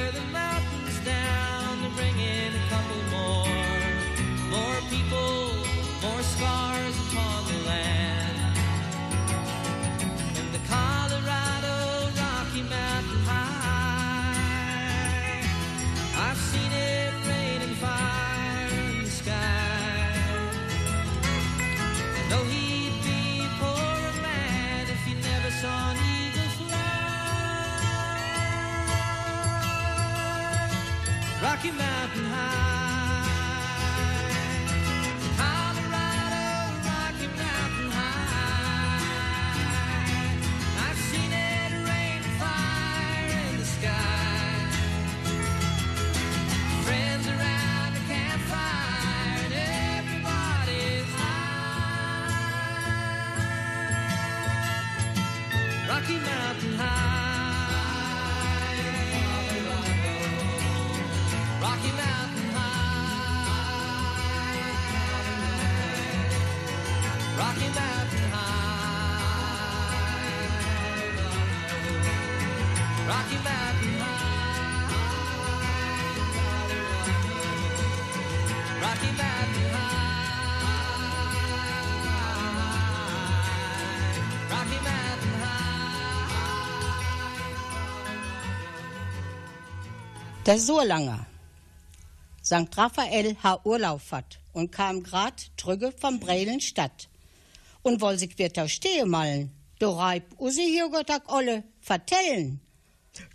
Der 90.48 90.58
Surlanger. 90.58 91.28
St. 92.42 92.78
Raphael 92.78 93.36
ha 93.44 93.60
Urlaub 93.66 94.02
hat 94.12 94.40
und 94.54 94.72
kam 94.72 95.04
grad 95.04 95.52
trüge 95.58 95.92
vom 95.92 96.22
Brelen 96.22 96.62
Stadt. 96.62 97.10
Und 97.82 98.00
woll 98.00 98.18
sich 98.18 98.38
wieder 98.38 98.70
stehen 98.70 99.10
malen, 99.10 99.52
do 99.78 99.92
reib 99.92 100.24
usi 100.40 100.64
hier 100.64 100.90
olle 101.28 101.66
vertellen. 101.82 102.62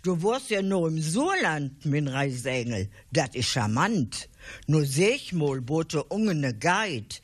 Du 0.01 0.23
warst 0.23 0.49
ja 0.49 0.63
nur 0.63 0.87
im 0.87 0.99
Surland, 0.99 1.85
mein 1.85 2.07
Reisengel. 2.07 2.89
Dat 3.11 3.35
is 3.35 3.45
charmant. 3.45 4.27
Nur 4.65 4.83
seh 4.83 5.13
ich 5.13 5.33
mal, 5.33 5.61
bote 5.61 6.03
ungene 6.05 6.55
Guide. 6.55 7.17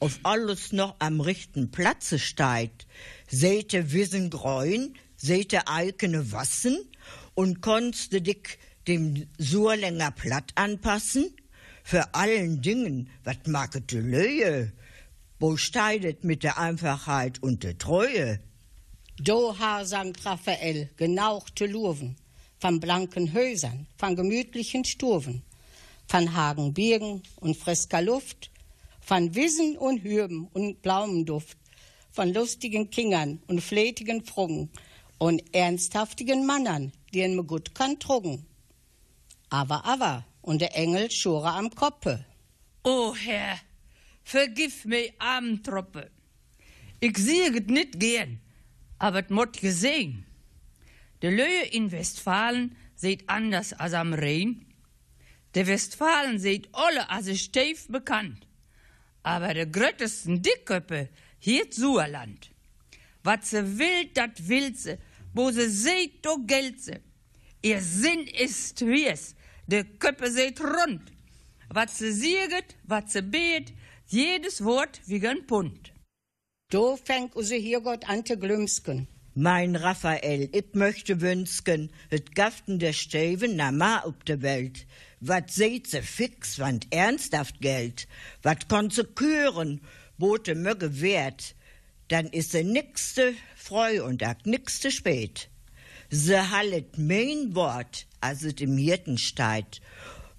Auf 0.00 0.20
alles 0.22 0.72
noch 0.72 0.94
am 1.00 1.20
rechten 1.20 1.70
Platze 1.70 2.18
steigt. 2.18 2.86
Seite 3.28 3.92
Wissen 3.92 4.30
gräun, 4.30 4.94
seite 5.18 5.68
Eikene 5.68 6.32
Wassen 6.32 6.78
und 7.34 7.60
konntest 7.60 8.14
du 8.14 8.22
dich 8.22 8.58
dem 8.86 9.26
Surlänger 9.38 10.10
Platt 10.10 10.52
anpassen? 10.54 11.34
Für 11.82 12.14
allen 12.14 12.62
Dingen, 12.62 13.10
wat 13.24 13.46
maget 13.46 13.90
de 13.90 14.00
Löhe? 14.00 14.72
Wo 15.38 15.56
steidet 15.56 16.24
mit 16.24 16.42
der 16.42 16.58
Einfachheit 16.58 17.42
und 17.42 17.62
der 17.62 17.76
Treue? 17.76 18.40
Do 19.20 19.56
ha 19.58 19.84
St. 19.84 20.24
Raphael 20.24 20.90
genauchte 20.96 21.66
Lurven, 21.66 22.16
von 22.58 22.80
blanken 22.80 23.32
Häusern, 23.34 23.86
von 23.96 24.16
gemütlichen 24.16 24.84
Sturven, 24.84 25.42
von 26.06 26.34
Hagenbirgen 26.34 27.22
und 27.36 27.56
frisker 27.56 28.02
Luft, 28.02 28.50
von 29.00 29.34
Wissen 29.34 29.76
und 29.76 30.02
Hürben 30.02 30.48
und 30.52 30.80
Blaumenduft, 30.82 31.58
von 32.10 32.32
lustigen 32.32 32.90
Kingern 32.90 33.40
und 33.46 33.60
flätigen 33.60 34.24
Fruggen 34.24 34.70
und 35.18 35.42
ernsthaftigen 35.54 36.46
Mannern, 36.46 36.92
die 37.12 37.20
en 37.20 37.36
me 37.36 37.44
gut 37.44 37.74
kann 37.74 37.98
trugen. 37.98 38.46
Aber, 39.54 39.84
aber, 39.84 40.24
und 40.42 40.60
der 40.62 40.74
Engel 40.74 41.12
schure 41.12 41.52
am 41.52 41.70
Koppe. 41.70 42.24
O 42.82 43.14
Herr, 43.14 43.56
vergif 44.24 44.84
mir 44.84 45.12
armen 45.20 45.62
Truppe. 45.62 46.10
Ich 46.98 47.16
sehe 47.16 47.52
het 47.52 47.70
nicht 47.70 48.00
gern, 48.00 48.40
aber 48.98 49.18
het 49.18 49.30
mot 49.30 49.56
gesehen. 49.56 50.26
De 51.20 51.30
Löhe 51.30 51.66
in 51.70 51.92
Westfalen 51.92 52.76
seht 52.96 53.28
anders 53.28 53.72
als 53.74 53.92
am 53.92 54.12
Rhein. 54.12 54.66
De 55.54 55.64
Westfalen 55.68 56.40
seht 56.40 56.68
alle 56.72 57.08
als 57.08 57.28
steif 57.38 57.86
bekannt. 57.86 58.48
Aber 59.22 59.54
de 59.54 59.70
gröttesten 59.70 60.42
Dickköppe 60.42 61.08
hier 61.38 61.66
Suerland. 61.70 62.50
Wat 63.22 63.46
se 63.46 63.78
will, 63.78 64.10
dat 64.12 64.48
will 64.48 64.74
se, 64.74 64.98
wo 65.32 65.52
se 65.52 65.70
seht, 65.70 66.24
do 66.24 66.38
gelt 66.44 66.82
se. 66.82 67.00
Ihr 67.62 67.80
Sinn 67.80 68.26
ist 68.26 68.80
wies, 68.80 69.36
de 69.66 69.84
Köppe 69.98 70.30
seht 70.30 70.60
rund. 70.60 71.12
Wat 71.68 71.90
se 71.90 72.12
sieget, 72.12 72.76
wat 72.84 73.10
se 73.10 73.22
bet, 73.22 73.72
jedes 74.06 74.62
Wort 74.64 75.00
wie 75.06 75.26
ein 75.26 75.46
Pund. 75.46 75.92
Do 76.70 76.96
fängt 76.96 77.36
use 77.36 77.56
hier 77.56 77.80
Gott 77.80 78.08
an 78.08 78.24
te 78.24 78.36
glümsken. 78.36 79.06
Mein 79.34 79.74
Raphael, 79.74 80.48
ich 80.52 80.74
möchte 80.74 81.20
wünsken, 81.20 81.90
het 82.10 82.34
Gaften 82.36 82.78
der 82.78 82.92
Steven 82.92 83.56
na 83.56 83.72
ma 83.72 84.04
op 84.04 84.24
der 84.24 84.42
Welt. 84.42 84.86
Wat 85.20 85.50
seht 85.50 85.88
se 85.88 86.02
fix, 86.02 86.58
want 86.58 86.86
ernsthaft 86.90 87.60
Geld. 87.60 88.06
Wat 88.42 88.68
konsequieren, 88.68 89.80
bote 90.18 90.54
möge 90.54 91.00
wert. 91.00 91.56
Dann 92.08 92.26
is 92.26 92.50
se 92.50 92.62
nixte 92.62 93.34
freu 93.56 94.04
und 94.04 94.22
ak 94.22 94.46
nixte 94.46 94.90
spät. 94.90 95.48
Se 96.10 96.50
hallet 96.50 96.98
mein 96.98 97.54
Wort, 97.54 98.06
als 98.24 98.42
es 98.42 98.54
im 98.54 98.76
Hirten 98.78 99.18
steigt. 99.18 99.80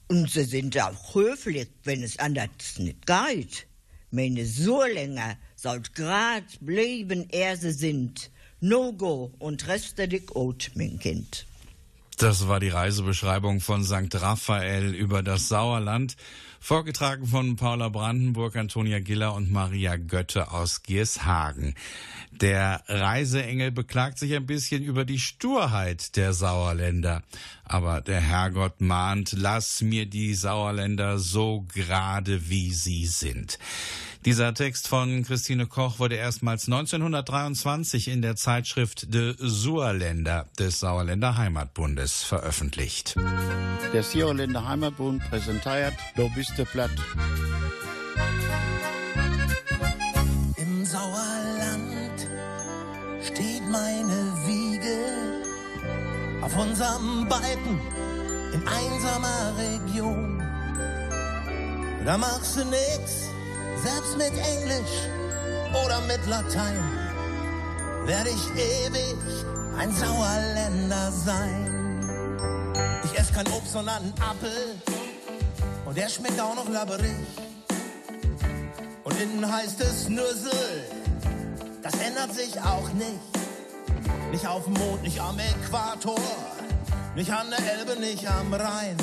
Und 0.08 0.30
sie 0.30 0.44
sind 0.44 0.80
auch 0.82 1.16
höflich, 1.16 1.68
wenn 1.84 2.04
es 2.04 2.20
anders 2.20 2.80
nicht 2.80 3.06
geht. 3.06 3.68
Meine 4.12 4.46
Surlänger 4.46 5.38
sollt 5.56 5.94
grad 5.94 6.60
bleiben, 6.62 7.28
er 7.30 7.58
sie 7.58 7.72
sind. 7.72 8.32
No 8.60 8.94
go 8.94 9.32
und 9.40 9.68
reste 9.68 10.08
dich 10.08 10.36
out, 10.36 10.72
mein 10.76 11.00
Kind. 11.00 11.46
Das 12.18 12.48
war 12.48 12.60
die 12.60 12.70
Reisebeschreibung 12.70 13.60
von 13.60 13.84
St. 13.84 14.16
Raphael 14.16 14.96
über 14.96 15.22
das 15.22 15.50
Sauerland, 15.50 16.16
vorgetragen 16.66 17.28
von 17.28 17.58
Paula 17.58 17.90
Brandenburg, 17.90 18.56
Antonia 18.56 19.00
Giller 19.00 19.36
und 19.36 19.52
Maria 19.52 19.98
Götte 19.98 20.52
aus 20.52 20.82
Giershagen. 20.82 21.76
Der 22.32 22.82
Reiseengel 22.88 23.72
beklagt 23.72 24.18
sich 24.18 24.34
ein 24.34 24.48
bisschen 24.48 24.82
über 24.82 25.06
die 25.06 25.20
Sturheit 25.20 26.16
der 26.16 26.34
Sauerländer. 26.34 27.22
Aber 27.66 28.02
der 28.02 28.20
Herrgott 28.20 28.82
mahnt, 28.82 29.34
lass 29.34 29.84
mir 29.84 30.08
die 30.08 30.34
Sauerländer 30.34 31.20
so 31.20 31.68
gerade 31.72 32.50
wie 32.50 32.72
sie 32.72 33.06
sind. 33.06 33.60
Dieser 34.26 34.56
Text 34.56 34.88
von 34.88 35.24
Christine 35.24 35.68
Koch 35.68 36.00
wurde 36.00 36.16
erstmals 36.16 36.66
1923 36.66 38.08
in 38.08 38.24
der 38.24 38.36
Zeitschrift 38.36 39.14
De 39.14 39.36
Suerländer 39.38 40.48
des 40.58 40.80
Sauerländer 40.80 41.38
Heimatbundes 41.38 42.24
veröffentlicht. 42.24 43.16
Der 43.94 44.02
Sauerländer 44.02 44.68
Heimatbund 44.68 45.22
präsentiert 45.30 45.94
Du 46.16 46.28
bist 46.34 46.58
der 46.58 46.66
Platt. 46.66 46.90
Im 50.58 50.86
Sauerland 50.86 52.28
steht 53.22 53.70
meine 53.70 54.34
Wiege 54.48 54.98
auf 56.42 56.58
unserem 56.58 57.28
Balken 57.30 57.80
in 58.54 58.68
einsamer 58.68 59.54
Region. 59.56 60.42
Da 62.04 62.18
machst 62.18 62.58
du 62.58 62.66
nix, 62.66 63.35
selbst 63.86 64.18
mit 64.18 64.34
Englisch 64.34 64.96
oder 65.86 66.02
mit 66.02 66.26
Latein, 66.26 66.84
werde 68.06 68.30
ich 68.30 68.46
ewig 68.56 69.16
ein 69.78 69.94
Sauerländer 69.94 71.12
sein. 71.12 72.72
Ich 73.04 73.20
esse 73.20 73.32
kein 73.34 73.48
Obst, 73.48 73.74
sondern 73.74 73.98
einen 73.98 74.14
Apfel 74.20 74.76
und 75.86 75.96
der 75.96 76.10
schmeckt 76.10 76.40
auch 76.40 76.56
noch 76.56 76.68
labberig. 76.68 77.28
Und 79.04 79.22
innen 79.22 79.52
heißt 79.52 79.80
es 79.82 80.10
Nüssel, 80.10 80.84
das 81.84 81.94
ändert 82.00 82.34
sich 82.34 82.60
auch 82.62 82.90
nicht. 82.94 83.22
Nicht 84.32 84.48
auf 84.48 84.64
dem 84.64 84.74
Mond, 84.74 85.04
nicht 85.04 85.22
am 85.22 85.38
Äquator, 85.38 86.20
nicht 87.16 87.32
an 87.32 87.48
der 87.52 87.74
Elbe, 87.74 88.00
nicht 88.00 88.28
am 88.28 88.52
Rhein. 88.52 88.98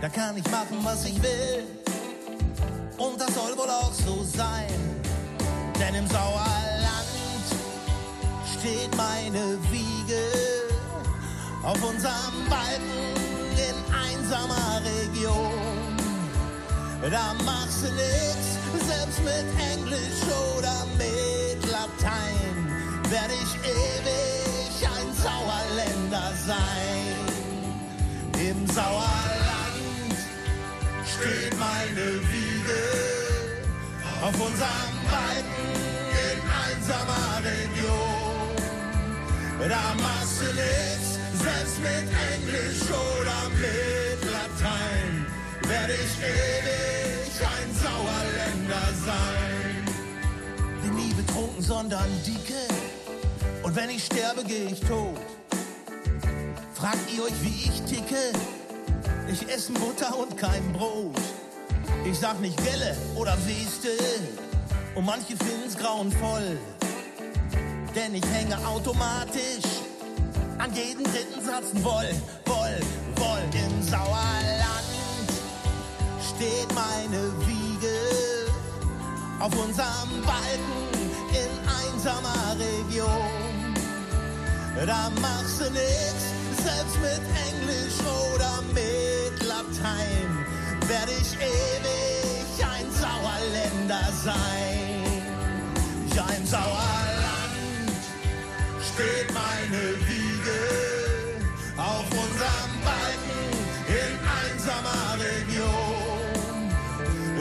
Da 0.00 0.08
kann 0.08 0.36
ich 0.36 0.48
machen, 0.48 0.78
was 0.82 1.04
ich 1.04 1.20
will. 1.20 1.79
Und 3.00 3.18
das 3.18 3.34
soll 3.34 3.56
wohl 3.56 3.70
auch 3.70 3.94
so 3.94 4.22
sein. 4.36 4.68
Denn 5.80 5.94
im 5.94 6.06
Sauerland 6.06 7.46
steht 8.52 8.94
meine 8.94 9.56
Wiege 9.70 10.22
auf 11.62 11.82
unserem 11.82 12.44
Balken 12.50 13.16
in 13.56 13.76
einsamer 13.94 14.82
Region. 14.84 15.96
Da 17.10 17.32
machst 17.46 17.84
du 17.84 17.90
nix, 17.94 18.86
selbst 18.86 19.20
mit 19.24 19.46
Englisch 19.72 20.22
oder 20.58 20.84
mit 20.98 21.64
Latein, 21.72 22.68
werde 23.08 23.32
ich 23.32 23.54
ewig 23.64 24.86
ein 24.86 25.10
Sauerländer 25.16 26.32
sein. 26.46 27.16
Im 28.38 28.66
Sauerland 28.66 29.49
steht 31.20 31.58
meine 31.58 32.06
Wiege 32.32 32.80
auf 34.22 34.34
unserem 34.34 34.94
Balken 35.10 35.72
in 36.26 36.38
einsamer 36.64 37.40
Region. 37.44 38.56
Da 39.68 39.94
machst 40.00 40.40
du 40.40 40.46
nix, 40.54 41.18
selbst 41.34 41.78
mit 41.80 42.08
Englisch 42.32 42.82
oder 42.88 43.40
mit 43.60 44.20
Latein, 44.32 45.26
werde 45.68 45.92
ich 45.92 46.14
ewig 46.22 47.32
ein 47.40 47.70
Sauerländer 47.74 48.88
sein. 49.04 49.84
Bin 50.82 50.94
nie 50.94 51.14
betrunken, 51.14 51.62
sondern 51.62 52.08
dicke 52.26 52.66
Und 53.62 53.76
wenn 53.76 53.90
ich 53.90 54.04
sterbe, 54.06 54.42
gehe 54.44 54.70
ich 54.70 54.80
tot. 54.80 55.18
Fragt 56.74 57.12
ihr 57.14 57.24
euch, 57.24 57.42
wie 57.42 57.68
ich 57.68 57.82
ticke? 57.82 58.32
Ich 59.32 59.48
esse 59.48 59.72
Butter 59.72 60.18
und 60.18 60.36
kein 60.36 60.72
Brot. 60.72 61.14
Ich 62.04 62.18
sag 62.18 62.40
nicht 62.40 62.56
Gelle 62.64 62.96
oder 63.14 63.36
Weste. 63.46 63.90
Und 64.96 65.06
manche 65.06 65.36
finden's 65.36 65.76
grauenvoll. 65.76 66.58
Denn 67.94 68.14
ich 68.16 68.24
hänge 68.26 68.56
automatisch 68.66 69.70
an 70.58 70.74
jeden 70.74 71.04
dritten 71.04 71.44
Satz 71.44 71.66
Woll, 71.74 72.10
Woll, 72.46 72.80
Woll. 73.16 73.42
Im 73.54 73.82
Sauerland 73.82 75.30
steht 76.34 76.74
meine 76.74 77.32
Wiege 77.46 77.96
auf 79.38 79.52
unserem 79.52 80.22
Balken 80.26 80.90
in 81.30 81.50
einsamer 81.68 82.56
Region. 82.58 83.76
Da 84.86 85.08
machst 85.20 85.60
du 85.60 85.70
nix, 85.70 86.64
selbst 86.64 86.98
mit 87.00 87.22
Englisch 87.48 88.00
oder 88.34 88.62
mit 88.74 89.09
Latein, 89.70 90.44
werde 90.88 91.12
ich 91.12 91.34
ewig 91.34 92.64
ein 92.64 92.90
Sauerländer 92.90 94.08
sein. 94.24 95.22
Ja, 96.14 96.26
im 96.36 96.44
Sauerland 96.44 97.92
steht 98.82 99.32
meine 99.32 99.94
Wiege 100.08 100.60
auf 101.76 102.04
unserem 102.10 102.72
Balken 102.82 103.46
in 103.86 104.18
einsamer 104.42 105.14
Region. 105.20 105.86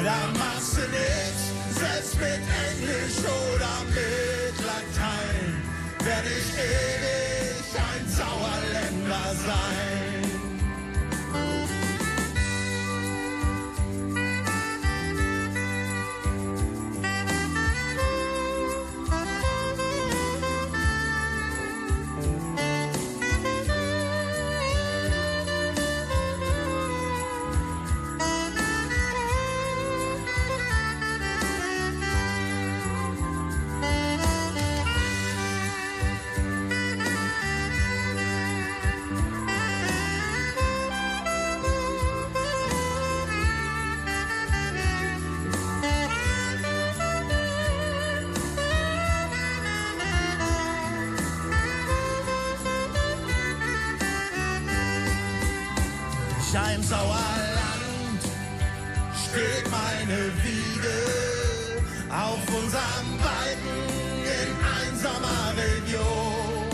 Da 0.03 0.19
machst 0.37 0.77
du 0.77 0.81
nix, 0.81 1.79
selbst 1.79 2.15
mit 2.19 2.43
Englisch 2.69 3.19
oder 3.25 3.73
mit 3.89 4.55
Latein, 4.65 5.63
werde 6.03 6.29
ich 6.29 6.53
ewig 6.53 7.75
ein 7.75 8.07
Sauerländer 8.07 9.35
sein. 9.47 9.88
Ja, 56.51 56.65
im 56.71 56.81
Sauerland 56.81 58.23
steht 59.13 59.69
meine 59.69 60.31
Wiege 60.41 60.97
auf 62.09 62.39
unserem 62.47 63.17
Balken 63.21 63.85
in 64.25 64.49
einsamer 64.81 65.53
Region. 65.55 66.65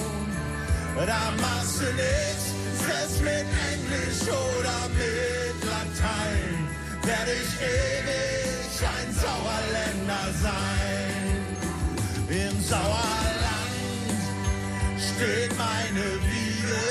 Da 0.96 1.34
machst 1.42 1.82
du 1.82 1.88
nix, 1.92 2.56
selbst 2.88 3.20
mit 3.22 3.46
Englisch 3.74 4.24
oder 4.24 4.88
mit 4.96 5.60
Latein, 5.66 6.70
werde 7.04 7.32
ich 7.34 7.52
ewig 7.60 8.80
ein 8.80 9.14
Sauerländer 9.14 10.28
sein. 10.42 11.36
Im 12.30 12.64
Sauerland 12.64 14.16
steht 14.98 15.58
meine 15.58 16.06
Wiege 16.32 16.82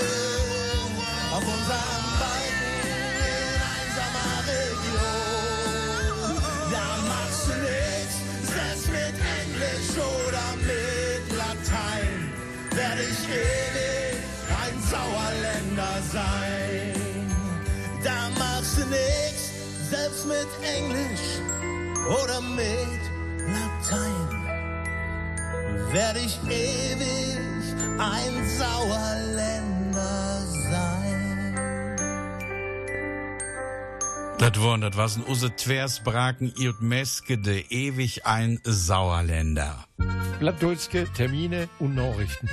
auf 1.32 1.42
unserem 1.42 2.03
mit 20.24 20.48
Englisch 20.62 21.40
oder 22.06 22.40
mit 22.40 23.00
Latein, 23.46 24.44
werde 25.92 26.20
ich 26.20 26.38
ewig 26.48 27.38
ein 27.98 28.48
Sauerländer 28.58 30.40
sein. 30.70 31.14
Das 34.38 34.60
waren, 34.60 34.80
das 34.80 34.96
was 34.96 35.16
ein 35.16 35.24
use 35.26 35.54
Twersbraken, 35.54 36.52
iut 36.58 36.80
Meske, 36.80 37.38
de 37.38 37.64
ewig 37.68 38.26
ein 38.26 38.60
Sauerländer. 38.64 39.86
Plattdeutsche 40.38 41.06
Termine 41.14 41.68
und 41.78 41.94
Nachrichten. 41.94 42.48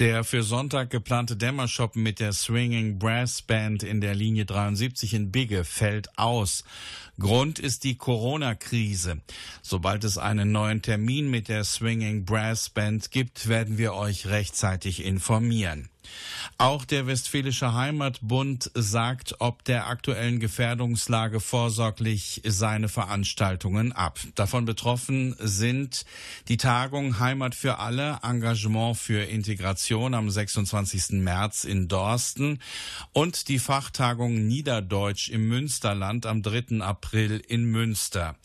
Der 0.00 0.24
für 0.24 0.42
Sonntag 0.42 0.90
geplante 0.90 1.36
Dämmershoppen 1.36 2.02
mit 2.02 2.18
der 2.18 2.32
Swinging 2.32 2.98
Brass 2.98 3.42
Band 3.42 3.84
in 3.84 4.00
der 4.00 4.16
Linie 4.16 4.44
73 4.44 5.14
in 5.14 5.30
Bigge 5.30 5.62
fällt 5.62 6.18
aus. 6.18 6.64
Grund 7.20 7.60
ist 7.60 7.84
die 7.84 7.96
Corona-Krise. 7.96 9.20
Sobald 9.62 10.02
es 10.02 10.18
einen 10.18 10.50
neuen 10.50 10.82
Termin 10.82 11.30
mit 11.30 11.46
der 11.46 11.62
Swinging 11.62 12.24
Brass 12.24 12.70
Band 12.70 13.12
gibt, 13.12 13.46
werden 13.46 13.78
wir 13.78 13.94
euch 13.94 14.26
rechtzeitig 14.26 15.04
informieren. 15.04 15.88
Auch 16.58 16.84
der 16.84 17.06
Westfälische 17.06 17.74
Heimatbund 17.74 18.70
sagt 18.74 19.36
ob 19.40 19.64
der 19.64 19.88
aktuellen 19.88 20.40
Gefährdungslage 20.40 21.40
vorsorglich 21.40 22.42
seine 22.44 22.88
Veranstaltungen 22.88 23.92
ab. 23.92 24.18
Davon 24.34 24.64
betroffen 24.64 25.34
sind 25.38 26.04
die 26.48 26.56
Tagung 26.56 27.18
Heimat 27.18 27.54
für 27.54 27.78
alle, 27.78 28.18
Engagement 28.22 28.96
für 28.96 29.22
Integration 29.24 30.14
am 30.14 30.30
26. 30.30 31.22
März 31.22 31.64
in 31.64 31.88
Dorsten 31.88 32.60
und 33.12 33.48
die 33.48 33.58
Fachtagung 33.58 34.46
Niederdeutsch 34.46 35.28
im 35.28 35.48
Münsterland 35.48 36.26
am 36.26 36.42
3. 36.42 36.80
April 36.80 37.42
in 37.46 37.64
Münster. 37.64 38.36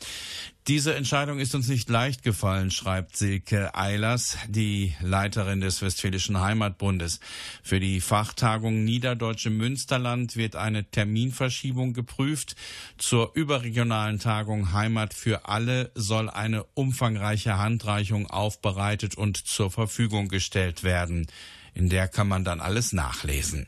Diese 0.70 0.94
Entscheidung 0.94 1.40
ist 1.40 1.56
uns 1.56 1.68
nicht 1.68 1.90
leicht 1.90 2.22
gefallen, 2.22 2.70
schreibt 2.70 3.18
Silke 3.18 3.74
Eilers, 3.74 4.38
die 4.48 4.94
Leiterin 5.02 5.62
des 5.62 5.82
Westfälischen 5.82 6.40
Heimatbundes. 6.40 7.22
Für 7.64 7.80
die 7.80 8.00
Fachtagung 8.00 8.84
Niederdeutsche 8.84 9.50
Münsterland 9.50 10.36
wird 10.36 10.56
eine 10.56 10.84
Terminverschiebung 10.84 11.94
geprüft. 11.94 12.56
Zur 13.00 13.32
überregionalen 13.34 14.20
Tagung 14.20 14.72
Heimat 14.72 15.16
für 15.16 15.48
alle 15.50 15.90
soll 15.96 16.30
eine 16.30 16.66
umfangreiche 16.76 17.58
Handreichung 17.58 18.28
aufbereitet 18.28 19.16
und 19.16 19.38
zur 19.38 19.72
Verfügung 19.72 20.28
gestellt 20.28 20.84
werden. 20.84 21.26
In 21.74 21.90
der 21.90 22.08
kann 22.08 22.28
man 22.28 22.44
dann 22.44 22.62
alles 22.62 22.94
nachlesen. 22.94 23.66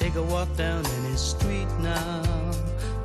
Take 0.00 0.14
a 0.14 0.22
walk 0.22 0.48
down 0.56 0.84
any 0.86 1.14
street 1.14 1.68
now. 1.78 2.22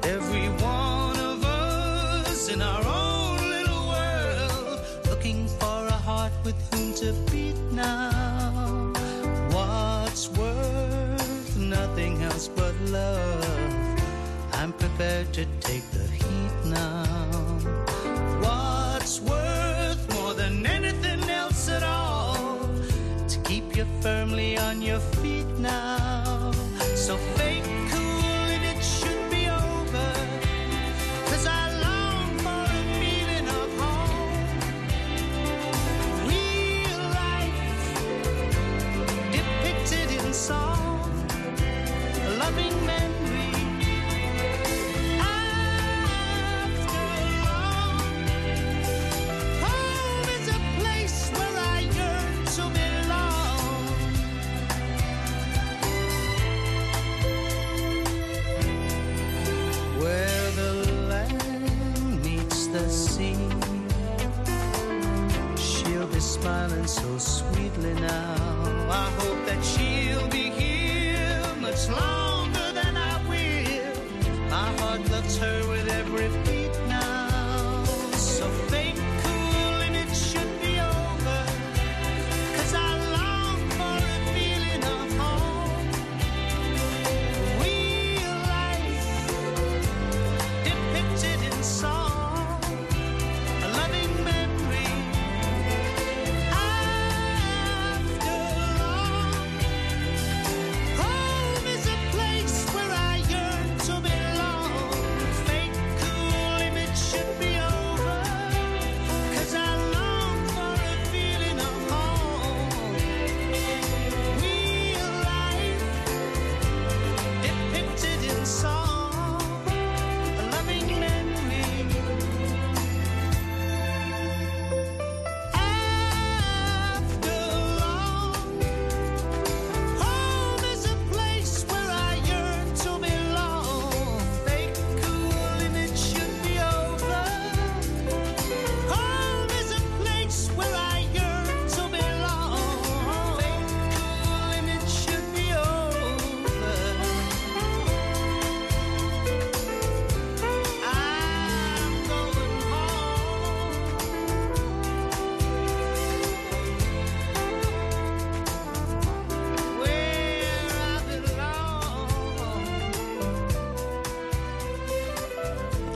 Every 0.04 0.48
one 0.64 1.20
of 1.20 1.44
us 1.44 2.48
in 2.48 2.62
our 2.62 2.84
own 2.86 3.38
little 3.50 3.88
world, 3.90 4.80
looking 5.10 5.46
for 5.60 5.88
a 5.88 6.00
heart 6.08 6.32
with 6.46 6.56
whom 6.74 6.94
to 7.02 7.12
beat 7.30 7.60
now. 7.74 8.94
What's 9.52 10.30
worth 10.30 11.58
nothing 11.58 12.24
else 12.24 12.48
but 12.48 12.74
love? 12.86 14.00
I'm 14.54 14.72
prepared 14.72 15.34
to 15.34 15.46
take 15.60 15.86
the 15.92 16.08
heat 16.08 16.56
now. 16.64 17.04
What's 18.40 19.20
worth 19.20 20.02
more 20.14 20.34
than 20.34 20.66
anything 20.66 21.30
else 21.30 21.68
at 21.68 21.84
all? 21.84 22.58
To 23.28 23.38
keep 23.44 23.76
you 23.76 23.86
firmly 24.00 24.58
on 24.58 24.82
your 24.82 25.02
feet 25.20 25.50
now. 25.60 26.15
So 27.06 27.35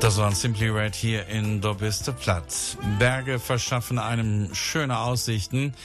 Das 0.10 0.18
waren 0.18 0.34
Simply 0.34 0.70
Red 0.70 0.96
hier 0.96 1.28
in 1.28 1.62
Dobiste 1.62 2.12
Platt. 2.12 2.80
Berge 2.98 3.38
verschaffen 3.38 4.00
einem 4.00 4.56
schöne 4.56 4.98
Aussichten. 4.98 5.76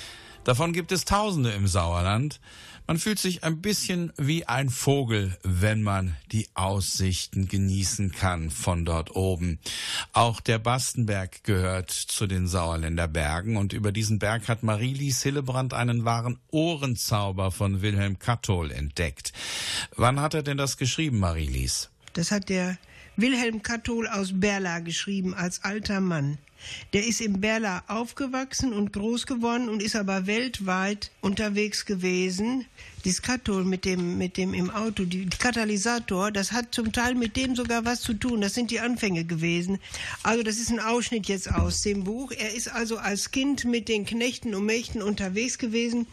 Davon 0.44 0.72
gibt 0.72 0.92
es 0.92 1.04
Tausende 1.04 1.50
im 1.50 1.66
Sauerland. 1.66 2.40
Man 2.86 2.96
fühlt 2.96 3.18
sich 3.18 3.44
ein 3.44 3.60
bisschen 3.60 4.14
wie 4.16 4.46
ein 4.46 4.70
Vogel, 4.70 5.36
wenn 5.42 5.82
man 5.82 6.16
die 6.32 6.48
Aussichten 6.54 7.48
genießen 7.48 8.12
kann 8.12 8.48
von 8.48 8.86
dort 8.86 9.14
oben. 9.14 9.58
Auch 10.14 10.40
der 10.40 10.58
Bastenberg 10.58 11.44
gehört 11.44 11.90
zu 11.90 12.26
den 12.26 12.46
Sauerländer 12.46 13.08
Bergen 13.08 13.58
und 13.58 13.74
über 13.74 13.92
diesen 13.92 14.20
Berg 14.20 14.48
hat 14.48 14.62
Marie-Lies 14.62 15.22
Hillebrand 15.22 15.74
einen 15.74 16.06
wahren 16.06 16.38
Ohrenzauber 16.50 17.52
von 17.52 17.82
Wilhelm 17.82 18.18
Kattol 18.18 18.70
entdeckt. 18.70 19.34
Wann 19.96 20.18
hat 20.18 20.32
er 20.32 20.42
denn 20.42 20.56
das 20.56 20.78
geschrieben, 20.78 21.18
Marie-Lies? 21.18 21.90
Das 22.14 22.30
hat 22.30 22.48
der 22.48 22.78
Wilhelm 23.16 23.62
Kattol 23.62 24.08
aus 24.08 24.30
Berla 24.32 24.80
geschrieben 24.80 25.34
als 25.34 25.62
alter 25.62 26.00
Mann. 26.00 26.36
Der 26.92 27.06
ist 27.06 27.20
in 27.20 27.40
Berla 27.40 27.84
aufgewachsen 27.86 28.72
und 28.72 28.92
groß 28.92 29.26
geworden 29.26 29.68
und 29.68 29.80
ist 29.80 29.94
aber 29.94 30.26
weltweit 30.26 31.12
unterwegs 31.20 31.86
gewesen. 31.86 32.66
Dieses 33.04 33.22
Kathol 33.22 33.64
mit 33.64 33.84
dem, 33.84 34.18
mit 34.18 34.36
dem 34.36 34.52
im 34.52 34.68
Auto, 34.68 35.04
die, 35.04 35.26
die 35.26 35.36
Katalysator, 35.36 36.32
das 36.32 36.50
hat 36.50 36.74
zum 36.74 36.90
Teil 36.90 37.14
mit 37.14 37.36
dem 37.36 37.54
sogar 37.54 37.84
was 37.84 38.00
zu 38.00 38.14
tun. 38.14 38.40
Das 38.40 38.54
sind 38.54 38.72
die 38.72 38.80
Anfänge 38.80 39.24
gewesen. 39.24 39.78
Also 40.24 40.42
das 40.42 40.56
ist 40.56 40.70
ein 40.70 40.80
Ausschnitt 40.80 41.26
jetzt 41.26 41.52
aus 41.52 41.82
dem 41.82 42.02
Buch. 42.02 42.32
Er 42.32 42.52
ist 42.52 42.66
also 42.66 42.96
als 42.96 43.30
Kind 43.30 43.64
mit 43.64 43.88
den 43.88 44.06
Knechten 44.06 44.56
und 44.56 44.66
Mächten 44.66 45.02
unterwegs 45.02 45.58
gewesen. 45.58 46.08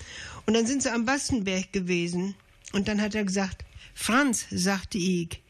Und 0.46 0.54
dann 0.54 0.68
sind 0.68 0.84
sie 0.84 0.94
am 0.94 1.06
Bastenberg 1.06 1.74
gewesen. 1.74 2.36
Und 2.74 2.88
dann 2.88 3.02
hat 3.02 3.16
er 3.16 3.24
gesagt, 3.24 3.66
Franz, 3.96 4.46
sagte 4.52 5.00
ich, 5.00 5.41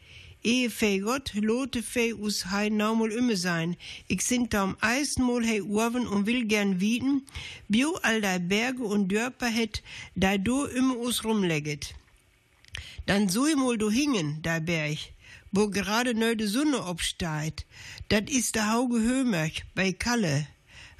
Ehe 0.44 0.70
fei 0.70 0.98
Gott, 0.98 1.30
lote 1.34 1.84
fei 1.84 2.12
us 2.14 2.46
hei 2.50 2.68
naumol 2.68 3.12
ümme 3.12 3.36
sein. 3.36 3.76
Ich 4.08 4.22
sind 4.22 4.52
da 4.52 4.64
am 4.64 4.76
Eisenmol 4.80 5.46
hei 5.46 5.62
Urven 5.62 6.08
und 6.08 6.26
will 6.26 6.46
gern 6.46 6.80
wieten, 6.80 7.22
bio 7.68 7.94
all 8.02 8.20
dei 8.20 8.40
Berge 8.40 8.82
und 8.82 9.08
Dörper 9.08 9.46
het, 9.46 9.82
da 10.16 10.38
do 10.38 10.66
ümme 10.66 10.96
us 10.96 11.22
rumlegget. 11.22 11.94
Dann 13.06 13.28
sui 13.28 13.54
mol 13.54 13.78
do 13.78 13.88
hingen, 13.88 14.42
da 14.42 14.58
Berg, 14.58 14.98
wo 15.52 15.68
gerade 15.68 16.12
neu 16.12 16.34
de 16.34 16.48
Sonne 16.48 16.86
obsteigt. 16.86 17.64
Dat 18.08 18.28
is 18.28 18.50
der 18.50 18.72
Hauge 18.72 18.98
Hömerch 18.98 19.62
bei 19.76 19.92
Kalle. 19.92 20.48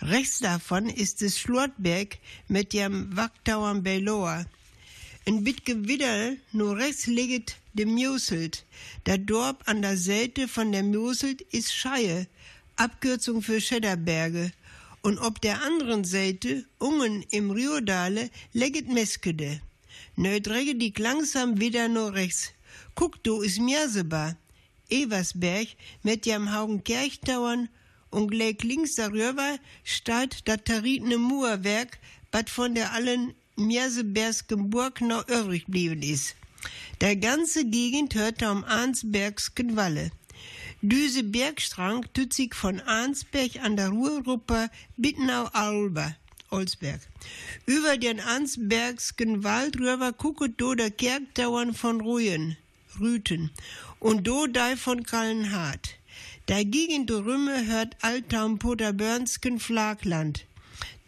Rechts 0.00 0.38
davon 0.38 0.88
ist 0.88 1.20
es 1.20 1.40
Schlortberg 1.40 2.18
mit 2.46 2.72
dem 2.72 3.16
Wacktauern 3.16 3.82
bei 3.82 3.98
Loa. 3.98 4.46
Ein 5.26 5.42
bitge 5.42 5.88
Widderl, 5.88 6.38
nur 6.52 6.76
rechts 6.76 7.06
liegt 7.06 7.56
de 7.74 7.86
Muselt. 7.86 8.64
Der 9.06 9.18
Dorf 9.18 9.56
an 9.66 9.82
der 9.82 9.96
Seite 9.96 10.48
von 10.48 10.72
der 10.72 10.82
Muselt 10.82 11.42
ist 11.52 11.74
Scheie, 11.74 12.26
Abkürzung 12.76 13.42
für 13.42 13.60
Schedderberge. 13.60 14.52
Und 15.02 15.18
ob 15.18 15.40
der 15.40 15.62
anderen 15.62 16.04
Seite, 16.04 16.64
Ungen 16.78 17.24
im 17.30 17.50
Riodale, 17.50 18.30
legget 18.52 18.88
Meskede. 18.88 19.60
Dräge 20.16 20.74
die 20.74 20.92
langsam 20.96 21.60
wieder 21.60 21.88
nur 21.88 22.14
rechts. 22.14 22.52
Guck, 22.94 23.22
du 23.24 23.42
is 23.42 23.58
Miaseba. 23.58 24.36
Eversberg 24.90 25.68
mit 26.02 26.26
jam 26.26 26.52
Haugen 26.52 26.84
Kirchtauern 26.84 27.68
und 28.10 28.30
gleich 28.30 28.62
links 28.62 28.94
darüber 28.94 29.58
steht 29.84 30.46
das 30.46 30.64
Taritne 30.64 31.16
Murwerk, 31.16 31.98
wat 32.30 32.50
von 32.50 32.74
der 32.74 32.92
allen 32.92 33.34
Miersebergsken 33.56 34.68
Burg 34.68 35.00
noch 35.00 35.26
übrig 35.28 35.64
geblieben 35.64 36.02
ist. 36.02 36.34
Der 37.00 37.16
ganze 37.16 37.64
Gegend 37.64 38.14
hört 38.14 38.42
am 38.42 38.64
Arnsbergsken 38.64 39.76
Walle. 39.76 40.10
Düse 40.82 41.22
Bergstrang 41.22 42.04
tut 42.12 42.32
sich 42.32 42.54
von 42.54 42.80
Arnsberg 42.80 43.62
an 43.62 43.76
der 43.76 43.90
Ruhrgruppe 43.90 44.68
Bittenau-Alba, 44.96 46.16
Olsberg. 46.50 47.00
Über 47.66 47.96
den 47.96 48.18
Arnsbergsken 48.20 49.44
Wald 49.44 49.78
rüber 49.78 50.12
gucket 50.12 50.60
do 50.60 50.74
der 50.74 50.90
Kerktauern 50.90 51.72
von 51.72 52.00
Ruhen, 52.00 52.56
Rüten, 52.98 53.50
und 54.00 54.26
do 54.26 54.46
dei 54.46 54.76
von 54.76 55.04
Kallenhardt. 55.04 55.96
Gegend 56.46 57.10
Rümme 57.10 57.66
hört 57.66 57.96
Altaum 58.02 58.58
Poterbörnsken 58.58 59.60
Flagland. 59.60 60.44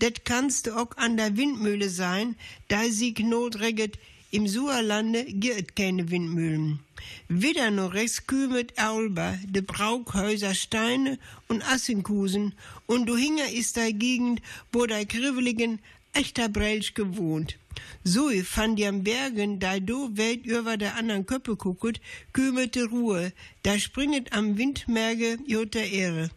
Det 0.01 0.25
kannst 0.25 0.71
auch 0.71 0.97
an 0.97 1.17
der 1.17 1.37
Windmühle 1.37 1.89
sein, 1.89 2.37
da 2.69 2.85
sie 2.89 3.13
Knotregget 3.13 3.99
im 4.35 4.49
Suerlande 4.49 5.25
gibt 5.27 5.77
keine 5.77 6.11
Windmühlen. 6.11 6.81
Wieder 7.29 7.71
noch 7.71 7.95
rechts 7.95 8.27
kümmert 8.27 8.77
Aulba, 8.77 9.39
de 9.47 9.63
Braukhäuser 9.63 10.57
Steine 10.57 11.21
und 11.47 11.63
Assenkusen, 11.63 12.55
und 12.87 13.07
du 13.07 13.17
hinger 13.17 13.49
ist 13.53 13.77
der 13.77 13.93
Gegend, 13.93 14.43
wo 14.73 14.87
der 14.87 15.07
kriveligen 15.07 15.79
echter 16.15 16.49
Brelsch 16.49 16.95
gewohnt. 16.95 17.59
So 18.03 18.29
von 18.43 18.75
den 18.75 19.05
Bergen, 19.05 19.61
da 19.61 19.79
do 19.79 20.11
Welt 20.17 20.45
über 20.47 20.77
der 20.77 20.97
anderen 20.97 21.27
Köppe 21.27 21.55
gucket, 21.55 22.01
kümmerte 22.33 22.87
Ruhe, 22.87 23.33
da 23.63 23.79
springet 23.79 24.33
am 24.33 24.59
Windmerge 24.59 25.39
joter 25.47 25.85
Ehre. 25.85 26.31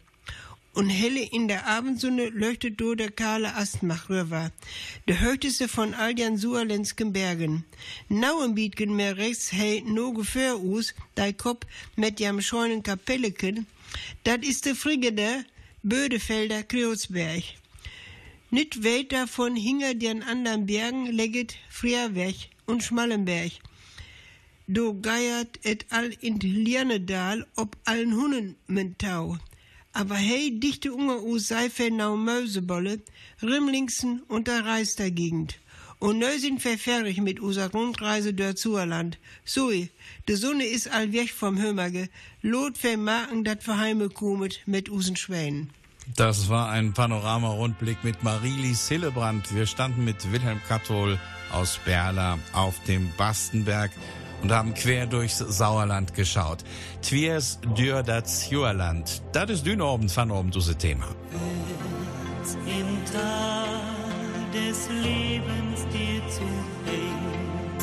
Und 0.77 0.89
helle 0.89 1.23
in 1.23 1.47
der 1.47 1.65
Abendsonne 1.65 2.29
leuchtet 2.29 2.79
do 2.79 2.93
der 2.93 3.09
kahle 3.09 3.55
Astmach 3.55 4.09
rüber, 4.11 4.51
der 5.07 5.21
höchste 5.21 5.67
von 5.67 5.95
all 5.95 6.13
den 6.13 6.37
suerlensken 6.37 7.13
Bergen. 7.13 7.65
Nauen 8.09 8.53
bietgen 8.53 8.95
mir 8.95 9.17
rechts 9.17 9.51
hey 9.51 9.81
no 9.87 10.13
Gefähr 10.13 10.59
us, 10.59 10.93
dei 11.15 11.33
Kopf 11.33 11.65
mit 11.95 12.19
jam 12.19 12.41
scheunen 12.41 12.83
Kapelleken, 12.83 13.65
dat 14.23 14.45
ist 14.45 14.65
de 14.65 14.75
Frigede, 14.75 15.45
Bödefelder 15.81 16.61
Kreuzberg. 16.61 17.43
Nicht 18.51 18.83
weit 18.83 19.11
davon 19.11 19.55
hinger 19.55 19.95
den 19.95 20.21
anderen 20.21 20.67
Bergen 20.67 21.07
legget 21.07 21.55
Frierweg 21.69 22.35
und 22.67 22.83
Schmallenberg. 22.83 23.51
Do 24.67 24.93
geiert 25.01 25.57
et 25.63 25.87
all 25.89 26.13
in 26.21 26.37
Liernedal 26.39 27.47
ob 27.55 27.75
allen 27.85 28.13
Hunnen 28.13 28.57
mentau. 28.67 29.39
Aber 29.97 30.13
hey, 30.13 30.59
dichte 30.59 30.93
Unger 30.93 31.23
us 31.23 31.47
Seifelnau 31.47 32.17
Mösebolle, 32.17 33.01
Rimlingsen 33.41 34.21
und 34.27 34.47
der 34.47 34.63
Reister 34.63 35.09
Gegend. 35.09 35.57
Und 35.97 36.19
neu 36.19 36.37
sind 36.37 36.61
verfährig 36.61 37.19
mit 37.19 37.39
user 37.41 37.71
Rundreise 37.71 38.31
durch 38.35 38.57
Zuerland. 38.57 39.17
Sui, 39.43 39.89
de 40.27 40.35
Sonne 40.35 40.65
is 40.65 40.85
all 40.85 41.09
vom 41.35 41.57
Hömerge. 41.57 42.09
Lot 42.43 42.77
vermaken 42.77 43.43
dat 43.43 43.63
verheime 43.63 44.09
kumet 44.09 44.61
mit 44.67 44.87
usen 44.87 45.15
Schwänen. 45.15 45.71
Das 46.15 46.47
war 46.47 46.69
ein 46.69 46.93
Panorama-Rundblick 46.93 48.03
mit 48.03 48.21
Marilis 48.21 48.87
Hillebrand. 48.89 49.55
Wir 49.55 49.65
standen 49.65 50.05
mit 50.05 50.31
Wilhelm 50.31 50.61
Kathol 50.67 51.19
aus 51.51 51.79
Berla 51.85 52.37
auf 52.53 52.75
dem 52.83 53.09
Bastenberg 53.17 53.89
und 54.41 54.51
haben 54.51 54.73
quer 54.73 55.05
durchs 55.05 55.37
Sauerland 55.37 56.13
geschaut. 56.13 56.63
Twiers 57.01 57.59
dür 57.75 58.03
das 58.03 58.49
Juerland. 58.49 59.21
Das 59.31 59.49
ist 59.49 59.65
dünn 59.65 59.81
oben 59.81 60.09
von 60.09 60.31
oben 60.31 60.51
das 60.51 60.77
Thema. 60.77 61.07
im 62.65 63.05
Tal 63.11 63.87
des 64.53 64.89
Lebens 64.89 65.85
dir 65.91 66.21
zu 66.29 66.47
bringen, 66.83 67.77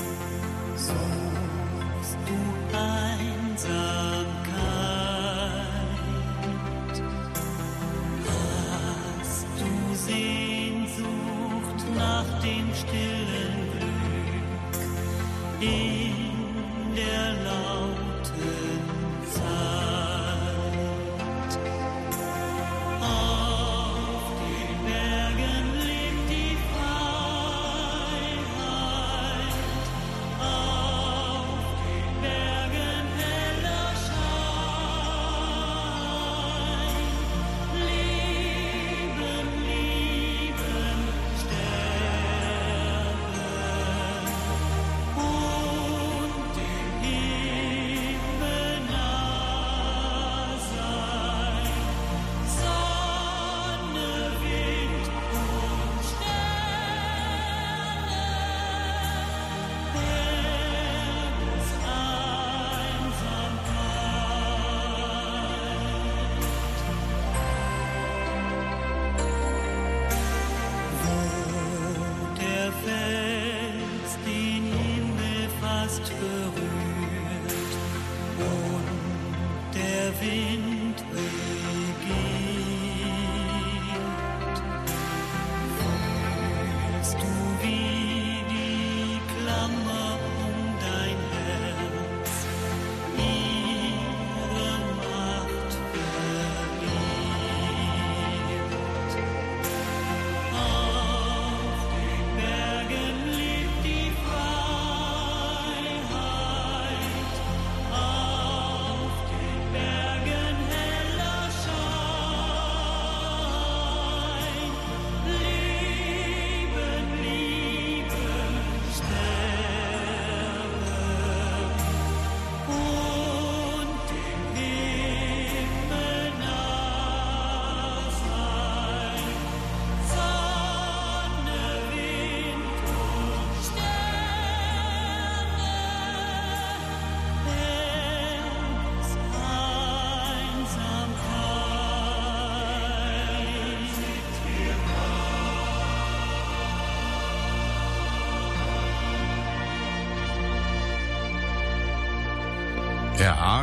suchst 0.76 2.18
du 2.26 2.38
Einsamkeit. 2.76 4.04
Hast 8.26 9.46
du 9.58 9.94
Sehnsucht 9.94 11.80
nach 11.96 12.28
dem 12.42 12.74
stillen 12.74 13.56
Glück 13.72 13.94
in 15.60 16.23
der 16.96 17.32
lauten 17.44 18.80
Zeit? 19.34 19.93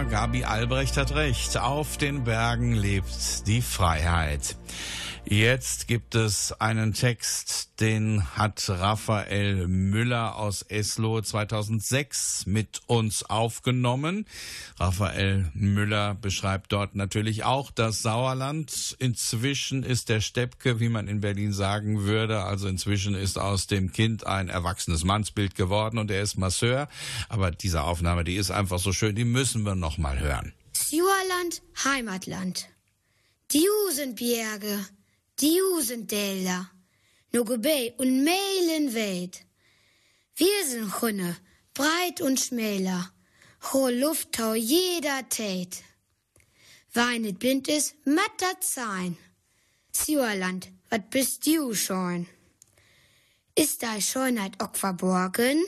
Gabi 0.10 0.43
Albrecht 0.43 0.97
hat 0.97 1.16
recht. 1.16 1.58
Auf 1.58 1.97
den 1.97 2.24
Bergen 2.24 2.74
lebt 2.74 3.47
die 3.47 3.62
Freiheit. 3.62 4.56
Jetzt 5.26 5.88
gibt 5.88 6.15
es 6.15 6.51
einen 6.59 6.93
Text, 6.93 7.80
den 7.80 8.36
hat 8.36 8.67
Raphael 8.67 9.67
Müller 9.67 10.36
aus 10.36 10.61
Eslohe 10.63 11.24
2006 11.24 12.47
mit 12.47 12.82
uns 12.88 13.24
aufgenommen. 13.24 14.26
Raphael 14.78 15.49
Müller 15.53 16.15
beschreibt 16.15 16.74
dort 16.74 16.95
natürlich 16.95 17.43
auch 17.43 17.72
das 17.72 18.01
Sauerland. 18.01 18.97
Inzwischen 18.99 19.84
ist 19.84 20.09
der 20.09 20.22
Steppke, 20.22 20.80
wie 20.80 20.89
man 20.89 21.07
in 21.07 21.22
Berlin 21.22 21.53
sagen 21.53 22.03
würde, 22.03 22.43
also 22.43 22.67
inzwischen 22.67 23.15
ist 23.15 23.38
aus 23.38 23.67
dem 23.67 23.93
Kind 23.93 24.26
ein 24.26 24.49
erwachsenes 24.49 25.05
Mannsbild 25.05 25.55
geworden 25.55 25.97
und 25.97 26.11
er 26.11 26.22
ist 26.24 26.36
Masseur. 26.36 26.89
Aber 27.30 27.51
diese 27.51 27.84
Aufnahme, 27.84 28.24
die 28.24 28.36
ist 28.36 28.51
einfach 28.51 28.80
so 28.80 28.91
schön, 28.91 29.15
die 29.15 29.26
müssen 29.26 29.63
wir 29.63 29.76
noch 29.76 29.97
mal 29.97 30.19
hören. 30.19 30.53
Juerland, 30.89 31.61
Heimatland. 31.86 32.67
Die 33.53 33.67
sind 33.93 34.19
Die 35.42 35.60
sind 35.80 36.12
no 37.34 37.44
Gebä 37.44 37.94
und 37.98 38.24
Meilen 38.24 38.94
weit. 38.94 39.44
Wir 40.36 40.66
sind 40.68 40.92
Chunne, 40.92 41.36
breit 41.74 42.22
und 42.22 42.39
schmäler, 42.39 43.12
hohe 43.74 43.92
Lufttau 43.92 44.54
jeder 44.54 45.28
Tät. 45.30 45.84
Weinet 46.94 47.39
blind 47.39 47.68
is, 47.70 47.96
mattert 48.06 48.64
sein. 48.64 49.18
Juerland, 50.06 50.70
wat 50.92 51.10
bist 51.10 51.48
du 51.48 51.74
schon? 51.74 52.28
Ist 53.56 53.82
da 53.82 54.00
Schönheit 54.00 54.62
auch 54.62 54.76
verborgen? 54.76 55.66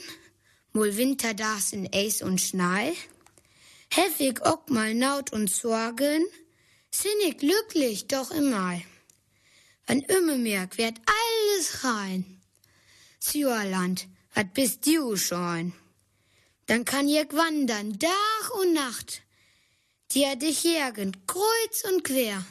Mul 0.72 0.96
Winterdags 0.96 1.72
in 1.72 1.92
Eis 1.92 2.22
und 2.22 2.40
Schnee? 2.40 2.94
Heftig 3.90 4.40
auch 4.42 4.68
mal 4.68 4.94
Naut 4.94 5.32
und 5.32 5.50
Sorgen? 5.50 6.24
Sind 6.92 7.20
ich 7.26 7.38
glücklich 7.38 8.06
doch 8.06 8.30
immer. 8.30 8.80
Wann 9.86 10.00
immer 10.00 10.36
merk, 10.36 10.78
wird 10.78 10.98
alles 11.06 11.84
rein. 11.84 12.40
Zürland, 13.20 14.08
wat 14.34 14.54
bist 14.54 14.86
du 14.86 15.16
schon? 15.16 15.72
Dann 16.66 16.84
kann 16.84 17.08
ich 17.08 17.32
wandern, 17.32 17.98
Tag 17.98 18.54
und 18.60 18.72
Nacht. 18.72 19.22
Die 20.12 20.26
dich 20.38 20.64
jagend, 20.64 21.26
kreuz 21.26 21.84
und 21.84 22.04
quer. 22.04 22.44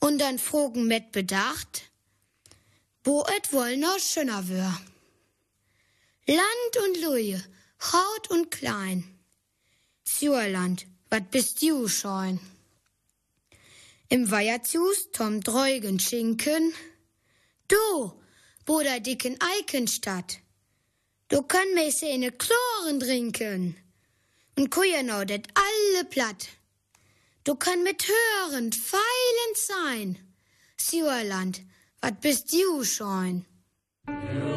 Und 0.00 0.18
dann 0.18 0.38
fragen 0.38 0.86
mit 0.86 1.12
Bedacht, 1.12 1.90
wo 3.04 3.24
et 3.36 3.52
wohl 3.52 3.76
noch 3.76 3.98
schöner 3.98 4.48
wär. 4.48 4.80
Land 6.26 6.86
und 6.86 7.02
Luje, 7.02 7.42
Haut 7.80 8.30
und 8.30 8.50
klein. 8.50 9.18
Zürland, 10.04 10.86
wat 11.10 11.30
bist 11.30 11.62
du 11.62 11.88
schon? 11.88 12.40
Im 14.10 14.30
Weiherzus 14.30 15.10
Tom 15.12 15.42
Dreugen 15.42 15.98
Schinken. 15.98 16.72
Du, 17.68 18.12
wo 18.64 18.80
der 18.80 19.00
dicken 19.00 19.36
Eikenstadt. 19.38 20.38
Du 21.28 21.42
kann 21.42 21.74
me 21.74 21.92
seine 21.92 22.32
Chloren 22.32 23.00
trinken. 23.00 23.76
Und 24.56 24.70
kujenau 24.70 25.26
det 25.26 25.48
alle 25.52 26.06
platt. 26.06 26.48
Du 27.44 27.54
kann 27.54 27.82
mit 27.82 28.08
hören, 28.08 28.72
feilend 28.72 29.56
sein. 29.56 30.18
Zürland, 30.78 31.60
wat 32.00 32.22
bist 32.22 32.50
du 32.50 32.84
schon? 32.84 33.44
Wir 34.06 34.47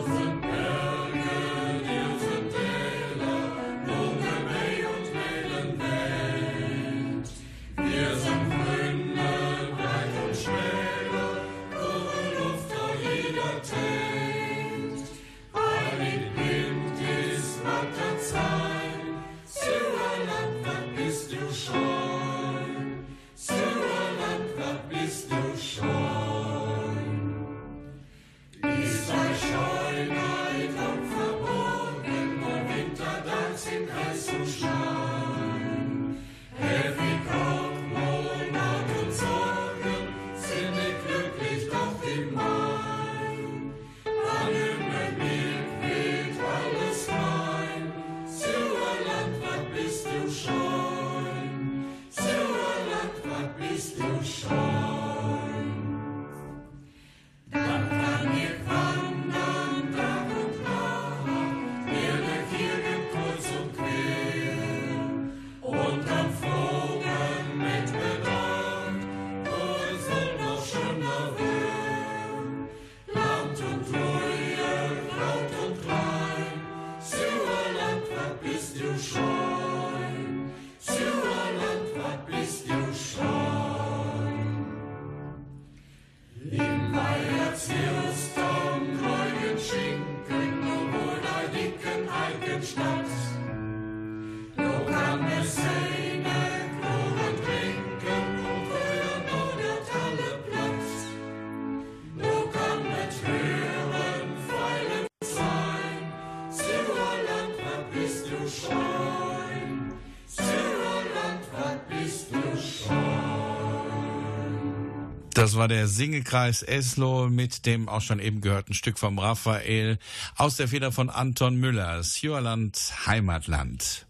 Das 115.52 115.58
war 115.58 115.68
der 115.68 115.90
Singekreis 115.90 116.64
Eslo 116.64 117.28
mit 117.28 117.66
dem 117.66 117.90
auch 117.90 118.00
schon 118.00 118.20
eben 118.20 118.40
gehörten 118.40 118.74
Stück 118.74 118.98
vom 118.98 119.20
Raphael 119.20 120.00
aus 120.38 120.56
der 120.56 120.70
Feder 120.70 120.94
von 120.94 121.10
Anton 121.10 121.58
Müller, 121.58 122.02
Sjörland 122.06 122.78
Heimatland. 123.06 124.08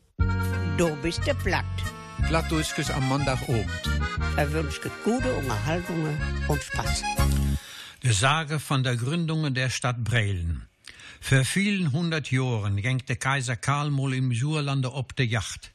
Du 0.77 0.95
bist 0.97 1.25
der 1.25 1.33
Platt. 1.33 1.65
Plattdeutsches 2.27 2.91
am 2.91 3.07
Montagabend. 3.07 3.67
Er 4.37 4.53
wünscht 4.53 4.83
gute 5.03 5.33
Unterhaltungen 5.33 6.15
und 6.47 6.61
Spaß. 6.61 7.01
Die 8.03 8.11
Sage 8.11 8.59
von 8.59 8.83
der 8.83 8.95
Gründung 8.95 9.51
der 9.51 9.71
Stadt 9.71 10.03
Brelen. 10.03 10.67
Für 11.19 11.43
vielen 11.43 11.91
hundert 11.91 12.29
Jahren 12.29 12.77
ging 12.77 13.03
der 13.07 13.15
Kaiser 13.15 13.55
Karl 13.55 13.89
mal 13.89 14.13
im 14.13 14.31
Surlande 14.31 14.93
op 14.93 15.15
de 15.15 15.25
Jacht. 15.25 15.71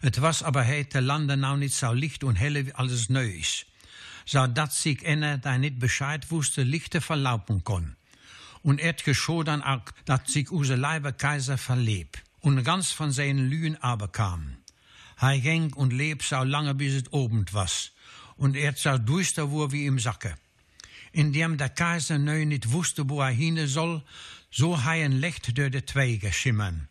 Het 0.00 0.20
was 0.20 0.42
aber 0.42 0.66
heute 0.66 1.00
Lande 1.00 1.36
nou 1.36 1.56
nicht 1.56 1.76
so 1.76 1.92
licht 1.92 2.24
und 2.24 2.34
helle 2.34 2.66
wie 2.66 2.74
alles 2.74 3.08
neu 3.08 3.28
ist. 3.28 3.66
So 4.24 4.46
dat 4.46 4.72
sich 4.72 5.04
einer, 5.06 5.38
der 5.38 5.58
nicht 5.58 5.78
Bescheid 5.78 6.30
wusste, 6.30 6.62
lichte 6.62 7.00
verlaufen 7.00 7.64
kon. 7.64 7.96
Und 8.62 8.80
et 8.80 9.04
geschah 9.04 9.42
dann 9.42 9.62
auch, 9.62 9.82
dat 10.04 10.28
sich 10.28 10.50
unser 10.50 10.76
Leiber 10.76 11.12
Kaiser 11.12 11.58
verlebt 11.58 12.22
und 12.40 12.62
ganz 12.64 12.92
von 12.92 13.10
seinen 13.10 13.50
Lügen 13.50 13.76
aberkam. 13.82 14.56
Hij 15.16 15.40
ging 15.40 15.72
und 15.74 15.92
lebt 15.92 16.22
so 16.22 16.42
lange 16.42 16.74
bis 16.74 16.94
es 16.94 17.12
obend 17.12 17.54
was. 17.54 17.92
Und 18.36 18.56
er 18.56 18.74
so 18.74 18.98
duister 18.98 19.50
wurde 19.50 19.72
wie 19.72 19.86
im 19.86 19.98
Sacke. 19.98 20.34
Indem 21.12 21.58
der 21.58 21.68
Kaiser 21.68 22.18
neu 22.18 22.44
nicht 22.44 22.72
wusste, 22.72 23.08
wo 23.08 23.20
er 23.20 23.30
hin 23.30 23.66
soll, 23.68 24.02
so 24.50 24.84
hij 24.84 25.04
ein 25.04 25.20
Licht 25.20 25.56
durch 25.56 25.70
de 25.70 25.84
Zweige 25.84 26.32
schimmern. 26.32 26.88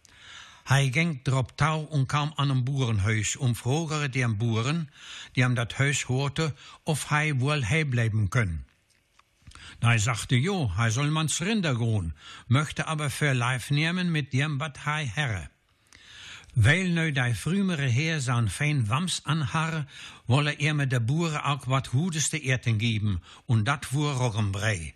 Hij 0.71 0.89
ging 0.91 1.23
drop 1.23 1.51
touw 1.55 1.87
und 1.89 2.07
kam 2.07 2.31
an 2.35 2.49
een 2.49 2.63
boerenhuis 2.63 3.35
om 3.35 3.55
vrogere 3.55 4.09
den 4.09 4.37
boeren, 4.37 4.89
die 5.31 5.43
hem 5.43 5.53
dat 5.53 5.73
huis 5.73 6.03
hoorten, 6.03 6.55
of 6.83 7.07
hij 7.07 7.35
wohl 7.35 7.63
heibleiben 7.63 8.27
können. 8.27 8.65
Hij 9.79 9.97
sagte, 9.97 10.41
jo, 10.41 10.71
hij 10.75 10.91
soll 10.91 11.09
mans 11.09 11.39
Rinder 11.39 11.75
groen, 11.75 12.13
möchte 12.47 12.85
aber 12.85 13.09
für 13.09 13.33
Leif 13.33 13.69
nehmen 13.69 14.11
mit 14.11 14.31
dem, 14.31 14.57
wat 14.57 14.77
hij 14.83 15.11
herre. 15.13 15.49
Weil 16.53 16.89
nu 16.89 17.11
die 17.11 17.35
frühere 17.35 17.87
Heer 17.87 18.21
zo'n 18.21 18.49
fein 18.49 18.87
Wams 18.87 19.21
anharre, 19.23 19.85
wolle 20.25 20.53
er 20.59 20.73
mit 20.73 20.91
der 20.91 20.99
Boeren 20.99 21.41
auch 21.41 21.67
wat 21.67 21.91
hudeste 21.91 22.37
Erten 22.37 22.77
geben, 22.77 23.21
und 23.45 23.65
dat 23.65 23.91
wur 23.91 24.13
Roggenbrei. 24.13 24.93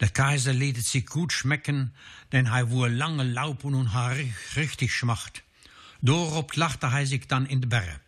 Der 0.00 0.08
Kaiser 0.08 0.52
lädt 0.52 0.78
es 0.78 0.90
sich 0.90 1.06
gut 1.06 1.32
schmecken, 1.32 1.94
denn 2.32 2.50
hij 2.50 2.70
wur 2.70 2.88
lange 2.88 3.24
laupen 3.24 3.74
und 3.74 3.92
ha 3.92 4.12
richtig 4.56 4.92
schmacht. 4.92 5.42
Dorop 6.00 6.56
lachte 6.56 6.90
hij 6.90 7.06
sich 7.06 7.26
dann 7.28 7.46
in 7.46 7.60
de 7.60 7.68
Berre. 7.68 8.00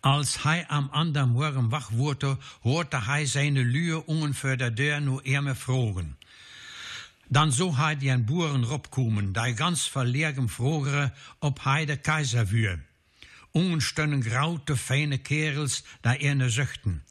Als 0.00 0.42
hij 0.44 0.66
am 0.68 0.88
anderen 0.90 1.30
Morgen 1.30 1.70
wach 1.70 1.90
wurde, 1.90 2.38
hoorde 2.62 3.06
hij 3.06 3.26
seine 3.26 3.62
Lühe 3.62 4.00
ungefähr 4.06 4.56
der 4.56 4.70
Deur 4.70 5.00
nur 5.00 5.24
eher 5.24 5.56
fragen. 5.56 6.16
Dan 7.28 7.52
so 7.52 7.76
hij 7.76 7.96
die 7.96 8.10
een 8.10 8.24
Boeren 8.24 8.64
robkomen, 8.64 9.32
die 9.32 9.54
ganz 9.54 9.86
verlegen 9.86 10.48
frogere, 10.48 11.12
ob 11.38 11.62
hij 11.64 11.84
de 11.84 11.96
Kaiser 11.96 12.50
wür. 12.50 12.78
Ungenstønnen 13.52 14.22
graute, 14.22 14.76
feine 14.76 15.18
Kerels, 15.18 15.82
die 16.00 16.18
erne 16.18 16.50
zuchten. 16.50 17.02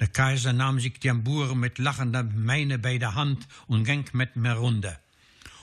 Der 0.00 0.08
Kaiser 0.08 0.54
nahm 0.54 0.80
sich 0.80 0.98
den 0.98 1.22
Buren 1.22 1.60
mit 1.60 1.76
lachender 1.76 2.24
Meine 2.24 2.78
bei 2.78 2.96
der 2.96 3.14
Hand 3.14 3.46
und 3.66 3.84
ging 3.84 4.06
mit 4.14 4.34
mir 4.34 4.54
runter. 4.54 4.98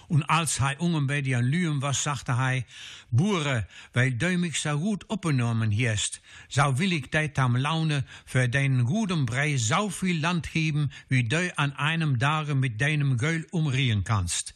Und 0.08 0.24
als 0.30 0.60
hij 0.60 0.78
ungen 0.78 1.08
bei 1.08 1.22
den 1.22 1.44
Lüen 1.44 1.82
was, 1.82 2.04
sagte 2.04 2.38
hij, 2.38 2.66
Boere, 3.10 3.68
weil 3.94 4.12
du 4.12 4.38
mich 4.38 4.60
so 4.60 4.78
gut 4.78 5.10
opgenommen 5.10 5.72
hast, 5.72 6.22
so 6.50 6.78
will 6.78 6.94
ich 6.94 7.10
dich 7.10 7.38
am 7.40 7.56
Laune 7.56 8.06
für 8.26 8.48
deinen 8.48 8.86
guten 8.86 9.26
Brei 9.26 9.58
so 9.58 9.90
viel 9.90 10.20
Land 10.20 10.54
geben, 10.54 10.92
wie 11.10 11.24
du 11.24 11.52
an 11.58 11.74
einem 11.74 12.20
Tage 12.20 12.54
mit 12.54 12.80
deinem 12.80 13.18
Geul 13.18 13.48
umriehen 13.52 14.04
kannst. 14.04 14.54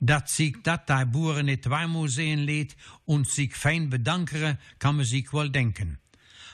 Dat 0.00 0.28
sich 0.28 0.56
dat 0.62 0.88
die 0.88 1.04
Boeren 1.06 1.46
nicht 1.46 1.64
zweimal 1.64 2.08
sehen 2.08 2.40
lädt 2.40 2.76
und 3.06 3.26
sich 3.26 3.56
fein 3.56 3.88
bedankere, 3.88 4.58
kann 4.78 4.96
man 4.96 5.06
sich 5.06 5.32
wohl 5.32 5.50
denken. 5.50 5.98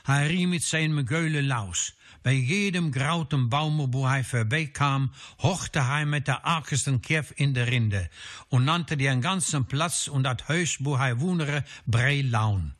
Hij 0.05 0.27
rie 0.27 0.47
mit 0.47 0.63
seinem 0.63 1.05
geule 1.05 1.41
Laus. 1.41 1.94
Bei 2.25 2.33
jedem 2.33 2.91
grauten 2.91 3.49
Baum, 3.49 3.93
wo 3.93 4.07
hij 4.07 4.23
vorbeikam, 4.23 5.11
hochte 5.37 5.79
hij 5.79 6.05
mit 6.05 6.25
der 6.25 6.43
argesten 6.43 6.99
Kerf 6.99 7.31
in 7.35 7.53
der 7.53 7.67
Rinde 7.67 8.09
und 8.49 8.65
nannte 8.65 8.97
den 8.97 9.21
ganzen 9.21 9.65
Platz 9.65 10.07
und 10.07 10.23
dat 10.23 10.47
Haus, 10.47 10.77
wo 10.79 10.97
hij 10.97 11.19
wohnere, 11.19 11.63
Breilaun. 11.85 12.73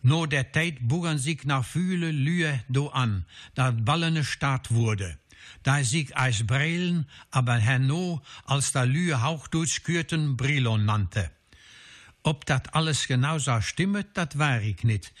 No 0.00 0.24
der 0.24 0.52
Tijd 0.52 0.88
bogen 0.88 1.18
sich 1.18 1.44
nach 1.44 1.66
viele 1.66 2.12
Lühe 2.12 2.64
do 2.68 2.88
an, 2.88 3.26
dat 3.54 3.84
ballene 3.84 4.24
Staat 4.24 4.70
wurde. 4.70 5.18
Da 5.62 5.84
sich 5.84 6.16
als 6.16 6.46
Breilen, 6.46 7.06
aber 7.30 7.58
Herno 7.58 8.22
als 8.46 8.72
der 8.72 8.86
Lühe 8.86 9.20
Hauchdeutsch 9.20 9.82
kürten 9.82 10.38
Brilon 10.38 10.86
nannte. 10.86 11.30
Ob 12.22 12.46
dat 12.46 12.74
alles 12.74 13.06
genau 13.06 13.38
so 13.38 13.60
stimmt, 13.60 14.06
dat 14.14 14.38
war 14.38 14.62
ich 14.62 14.82
nicht. 14.82 15.12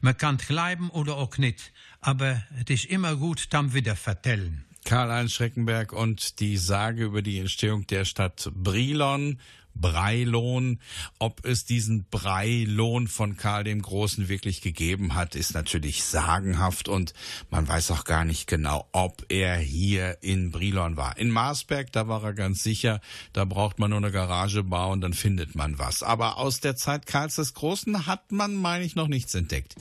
Man 0.00 0.16
kann 0.16 0.38
glauben 0.38 0.90
oder 0.90 1.16
auch 1.16 1.38
nicht, 1.38 1.72
aber 2.00 2.42
es 2.64 2.70
ist 2.70 2.84
immer 2.86 3.16
gut, 3.16 3.48
dann 3.50 3.74
wieder 3.74 3.96
vertellen. 3.96 4.64
Karl-Heinz 4.84 5.32
Schreckenberg 5.32 5.92
und 5.92 6.40
die 6.40 6.56
Sage 6.56 7.04
über 7.04 7.20
die 7.20 7.38
Entstehung 7.38 7.86
der 7.88 8.04
Stadt 8.04 8.50
Brilon. 8.54 9.38
Breilohn. 9.80 10.78
Ob 11.18 11.44
es 11.44 11.64
diesen 11.64 12.06
Breilohn 12.10 13.08
von 13.08 13.36
Karl 13.36 13.64
dem 13.64 13.82
Großen 13.82 14.28
wirklich 14.28 14.60
gegeben 14.60 15.14
hat, 15.14 15.34
ist 15.34 15.54
natürlich 15.54 16.04
sagenhaft 16.04 16.88
und 16.88 17.12
man 17.50 17.66
weiß 17.66 17.90
auch 17.90 18.04
gar 18.04 18.24
nicht 18.24 18.46
genau, 18.46 18.88
ob 18.92 19.24
er 19.28 19.56
hier 19.56 20.18
in 20.22 20.50
Brilon 20.50 20.96
war. 20.96 21.16
In 21.18 21.30
Marsberg, 21.30 21.92
da 21.92 22.08
war 22.08 22.22
er 22.24 22.34
ganz 22.34 22.62
sicher, 22.62 23.00
da 23.32 23.44
braucht 23.44 23.78
man 23.78 23.90
nur 23.90 23.98
eine 23.98 24.12
Garage 24.12 24.62
bauen, 24.62 25.00
dann 25.00 25.14
findet 25.14 25.54
man 25.54 25.78
was. 25.78 26.02
Aber 26.02 26.38
aus 26.38 26.60
der 26.60 26.76
Zeit 26.76 27.06
Karls 27.06 27.36
des 27.36 27.54
Großen 27.54 28.06
hat 28.06 28.32
man, 28.32 28.54
meine 28.54 28.84
ich, 28.84 28.94
noch 28.94 29.08
nichts 29.08 29.34
entdeckt. 29.34 29.74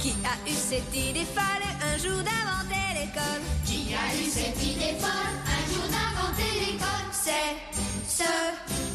Qui 0.00 0.14
a 0.24 0.34
eu 0.48 0.52
cette 0.52 0.96
idée 0.96 1.26
folle 1.32 1.62
un 1.80 1.96
jour 1.96 2.22
d'inventer 2.24 2.86
l'école 2.96 3.40
Qui 3.64 3.94
a 3.94 4.14
eu 4.16 4.28
cette 4.28 4.60
idée 4.60 4.98
folle 4.98 5.51
C'est 7.32 8.24
ce 8.24 8.30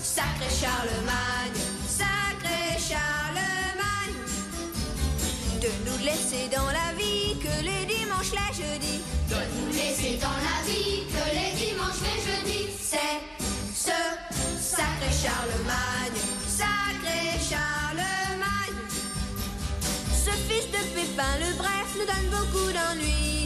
sacré 0.04 0.50
Charlemagne, 0.62 1.60
sacré 1.88 2.78
Charlemagne. 2.90 4.18
De 5.62 5.70
nous 5.86 6.06
laisser 6.06 6.48
dans 6.56 6.68
la 6.68 6.94
vie 6.98 7.36
que 7.40 7.56
les 7.64 7.86
dimanches, 7.86 8.34
les 8.40 8.54
jeudis. 8.62 9.02
De 9.30 9.40
nous 9.56 9.72
laisser 9.74 10.18
dans 10.22 10.40
la 10.50 10.58
vie 10.70 11.06
que 11.14 11.24
les 11.38 11.52
dimanches, 11.66 12.02
les 12.08 12.20
jeudis. 12.28 12.70
C'est 12.80 13.20
ce 13.74 13.98
sacré 14.76 15.12
Charlemagne, 15.24 16.22
sacré 16.48 17.40
Charlemagne. 17.50 18.78
Ce 20.14 20.32
fils 20.48 20.68
de 20.76 20.82
Pépin 20.94 21.34
le 21.40 21.58
Bref 21.58 21.90
nous 21.98 22.06
donne 22.06 22.30
beaucoup 22.40 22.72
d'ennuis 22.72 23.37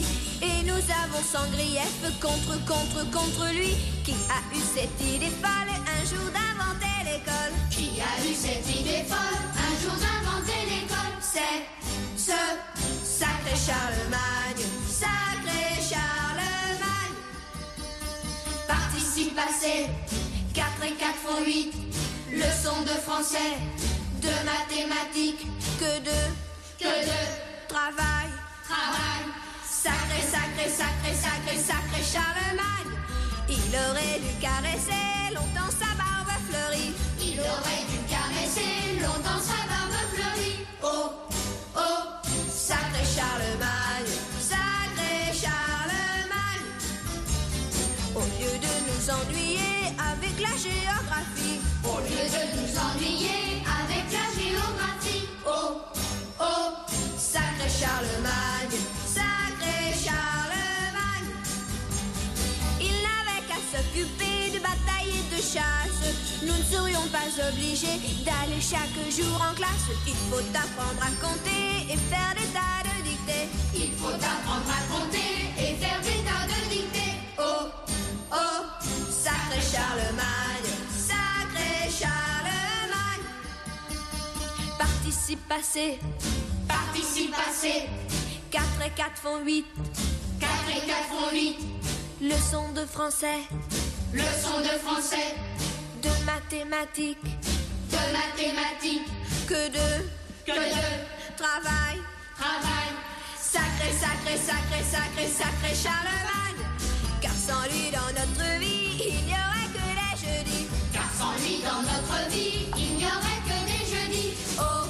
nous 0.72 0.84
avons 1.04 1.22
sans 1.22 1.46
grief 1.50 2.00
contre, 2.20 2.64
contre, 2.64 3.10
contre 3.10 3.52
lui. 3.52 3.74
Qui 4.04 4.12
a 4.12 4.40
eu 4.54 4.60
cette 4.74 5.00
idée 5.00 5.32
folle 5.42 5.72
un 5.96 6.04
jour 6.04 6.26
d'inventer 6.36 6.96
l'école? 7.04 7.52
Qui 7.70 8.00
a 8.00 8.12
eu 8.24 8.34
cette 8.34 8.68
idée 8.68 9.04
folle 9.04 9.42
un 9.68 9.74
jour 9.82 9.96
d'inventer 10.04 10.60
l'école? 10.70 11.14
C'est 11.20 11.60
ce 12.16 12.38
sacré 13.04 13.54
Charlemagne, 13.54 14.64
sacré 14.88 15.80
Charlemagne. 15.90 17.16
Participe 18.66 19.34
passé 19.34 19.86
4 20.54 20.66
et 20.84 20.94
4 20.94 21.14
font 21.14 21.44
8 21.44 21.72
Leçon 22.32 22.82
de 22.82 22.96
français 23.06 23.58
De 24.22 24.32
mathématiques 24.46 25.46
Que 25.78 26.00
de, 26.00 26.18
Que 26.78 26.84
de 26.84 27.68
travail. 27.68 28.30
Travail 28.64 29.41
Sacré, 30.20 30.68
sacré, 30.68 31.14
sacré, 31.14 31.56
sacré, 31.56 32.02
Charlemagne. 32.04 32.92
Il 33.48 33.74
aurait 33.74 34.20
dû 34.20 34.32
caresser 34.40 35.32
longtemps 35.34 35.72
sa 35.72 35.90
barbe 35.96 36.32
fleurie. 36.48 36.92
Il 37.20 37.40
aurait 37.40 37.84
dû 37.90 37.98
caresser 38.08 39.00
longtemps 39.00 39.40
sa 39.40 39.60
barbe 39.70 39.98
fleurie. 40.12 40.66
Oh, 40.82 41.12
oh, 41.76 42.02
sacré 42.48 43.04
Charlemagne, 43.16 44.12
sacré 44.40 45.32
Charlemagne. 45.32 46.66
Au 48.14 48.20
lieu 48.20 48.54
de 48.58 48.72
nous 48.88 49.10
ennuyer 49.10 49.96
avec 50.12 50.38
la 50.40 50.54
géographie. 50.56 51.60
Au 51.84 51.98
lieu 52.00 52.24
de 52.36 52.42
nous 52.60 52.72
ennuyer 52.78 53.62
avec 53.80 54.04
la 54.12 54.26
géographie. 54.36 55.26
Oh, 55.46 55.80
oh, 56.40 56.68
sacré 57.18 57.68
Charlemagne, 57.68 58.78
s'occuper 63.72 64.52
de 64.52 64.60
bataille 64.60 65.16
et 65.16 65.26
de 65.34 65.40
chasse. 65.40 66.04
Nous 66.42 66.52
ne 66.52 66.64
serions 66.64 67.06
pas 67.08 67.28
obligés 67.48 67.98
d'aller 68.24 68.60
chaque 68.60 68.98
jour 69.08 69.36
en 69.40 69.54
classe. 69.54 69.88
Il 70.06 70.14
faut 70.28 70.44
apprendre 70.52 71.00
à 71.00 71.12
compter 71.24 71.88
et 71.88 71.96
faire 72.12 72.34
des 72.36 72.48
tas 72.52 72.84
de 72.84 73.02
dictées. 73.08 73.48
Il 73.74 73.92
faut 73.92 74.12
apprendre 74.12 74.68
à 74.68 74.82
compter 74.92 75.32
et 75.56 75.74
faire 75.80 76.00
des 76.02 76.20
tas 76.28 76.44
de 76.52 76.68
dictées. 76.68 77.16
Oh, 77.38 77.68
oh, 78.32 78.60
sacré 79.10 79.60
Charlemagne, 79.72 80.72
sacré 80.92 81.88
Charlemagne. 81.88 83.26
Participe 84.78 85.48
passé, 85.48 85.98
Participe 86.68 87.30
passé 87.30 87.88
4 88.50 88.64
et 88.86 88.90
4 88.90 89.16
font 89.16 89.38
8 89.44 89.64
4 90.40 90.50
et 90.68 90.86
4 90.86 90.96
font 91.08 91.30
8 91.32 91.81
Leçon 92.22 92.70
de 92.72 92.86
français, 92.86 93.40
Leçon 94.14 94.60
de 94.60 94.78
français. 94.78 95.34
De 96.02 96.08
mathématiques. 96.24 97.18
De 97.90 98.02
mathématiques. 98.12 99.08
Que 99.48 99.66
de, 99.68 100.06
Que 100.46 100.52
de. 100.52 101.36
travail. 101.36 101.98
Travail. 102.38 102.90
Sacré, 103.40 103.90
sacré, 103.90 104.36
sacré, 104.36 104.82
sacré, 104.88 105.26
sacré 105.26 105.74
Charlemagne. 105.74 106.64
Car 107.20 107.32
sans 107.34 107.64
lui 107.64 107.90
dans 107.90 108.12
notre 108.14 108.58
vie, 108.60 109.02
il 109.04 109.26
n'y 109.26 109.32
aurait 109.32 109.70
que 109.74 109.84
les 109.98 110.14
jeudis. 110.24 110.68
Car 110.92 111.10
sans 111.18 111.34
lui 111.42 111.60
dans 111.60 111.82
notre 111.82 112.30
vie 112.30 112.66
Il 112.76 112.98
n'y 112.98 113.04
aurait 113.04 113.42
que 113.48 113.58
des 113.66 113.84
jeudis. 113.92 114.34
Oh, 114.60 114.86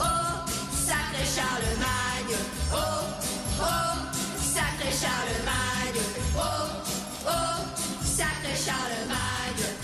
oh, 0.00 0.50
sacré 0.74 1.24
Charlemagne. 1.36 2.36
Oh, 2.72 2.76
oh, 3.60 3.64
sacré 4.42 4.90
Charlemagne 4.90 5.73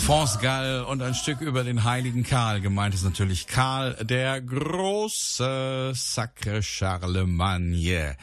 France 0.00 0.38
Gall 0.40 0.84
und 0.84 1.02
ein 1.02 1.14
Stück 1.14 1.40
über 1.40 1.62
den 1.62 1.84
heiligen 1.84 2.22
Karl. 2.24 2.60
Gemeint 2.60 2.94
ist 2.94 3.04
natürlich 3.04 3.46
Karl 3.46 3.96
der 4.02 4.40
große 4.40 5.92
Sacre 5.94 6.62
Charlemagne. 6.62 8.16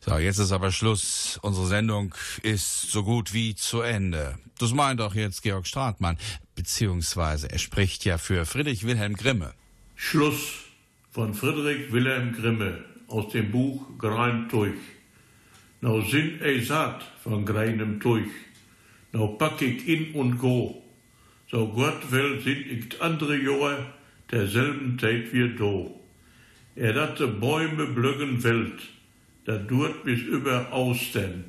So, 0.00 0.16
jetzt 0.18 0.38
ist 0.38 0.52
aber 0.52 0.70
Schluss. 0.72 1.38
Unsere 1.42 1.66
Sendung 1.66 2.14
ist 2.42 2.90
so 2.90 3.02
gut 3.02 3.34
wie 3.34 3.54
zu 3.54 3.80
Ende. 3.80 4.38
Das 4.58 4.72
meint 4.72 5.00
auch 5.00 5.14
jetzt 5.14 5.42
Georg 5.42 5.66
Stratmann, 5.66 6.18
beziehungsweise 6.54 7.50
er 7.50 7.58
spricht 7.58 8.04
ja 8.04 8.18
für 8.18 8.46
Friedrich 8.46 8.84
Wilhelm 8.86 9.14
Grimme. 9.14 9.52
Schluss 9.96 10.64
von 11.10 11.34
Friedrich 11.34 11.92
Wilhelm 11.92 12.32
Grimme 12.32 12.84
aus 13.08 13.32
dem 13.32 13.50
Buch 13.50 13.82
Grein 13.98 14.48
Tuch. 14.48 14.78
Nou 15.80 16.00
sind 16.00 16.42
ei 16.42 16.60
satt 16.60 17.04
von 17.22 17.44
greinem 17.44 18.00
Tuch. 18.00 18.30
Nou 19.12 19.36
pack 19.36 19.60
ich 19.62 19.86
in 19.86 20.14
und 20.14 20.38
go. 20.38 20.82
So 21.50 21.66
Gott 21.68 22.10
will 22.10 22.42
sind 22.42 22.66
ich 22.66 23.00
andere 23.00 23.36
Jahre 23.36 23.86
derselben 24.30 24.98
Zeit 24.98 25.32
wie 25.32 25.54
do. 25.56 25.98
Er 26.76 26.92
dat 26.92 27.18
de 27.18 27.26
Bäume 27.26 27.86
blöcken 27.86 28.44
Welt, 28.44 28.80
da 29.46 29.56
durt 29.56 30.04
bis 30.04 30.20
über 30.20 30.70
Austen. 30.72 31.44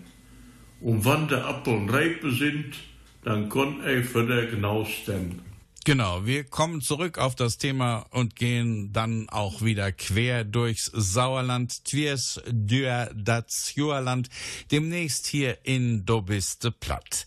Und 0.79 1.03
wann 1.03 1.27
der 1.27 1.45
Appeln 1.45 1.89
reipe 1.89 2.31
sind, 2.31 2.75
dann 3.23 3.49
konn 3.49 3.81
ei 3.81 4.01
für 4.01 4.25
der 4.25 4.45
Gnausten. 4.47 5.41
Genau, 5.85 6.25
wir 6.25 6.43
kommen 6.43 6.81
zurück 6.81 7.17
auf 7.17 7.35
das 7.35 7.57
Thema 7.57 8.05
und 8.11 8.35
gehen 8.35 8.93
dann 8.93 9.27
auch 9.29 9.61
wieder 9.61 9.91
quer 9.91 10.43
durchs 10.43 10.85
Sauerland, 10.93 11.83
Twiers, 11.85 12.41
Dür, 12.47 13.11
das 13.15 13.73
Juerland, 13.75 14.29
demnächst 14.71 15.25
hier 15.25 15.57
in 15.63 16.05
Dobiste 16.05 16.71
Platt. 16.71 17.25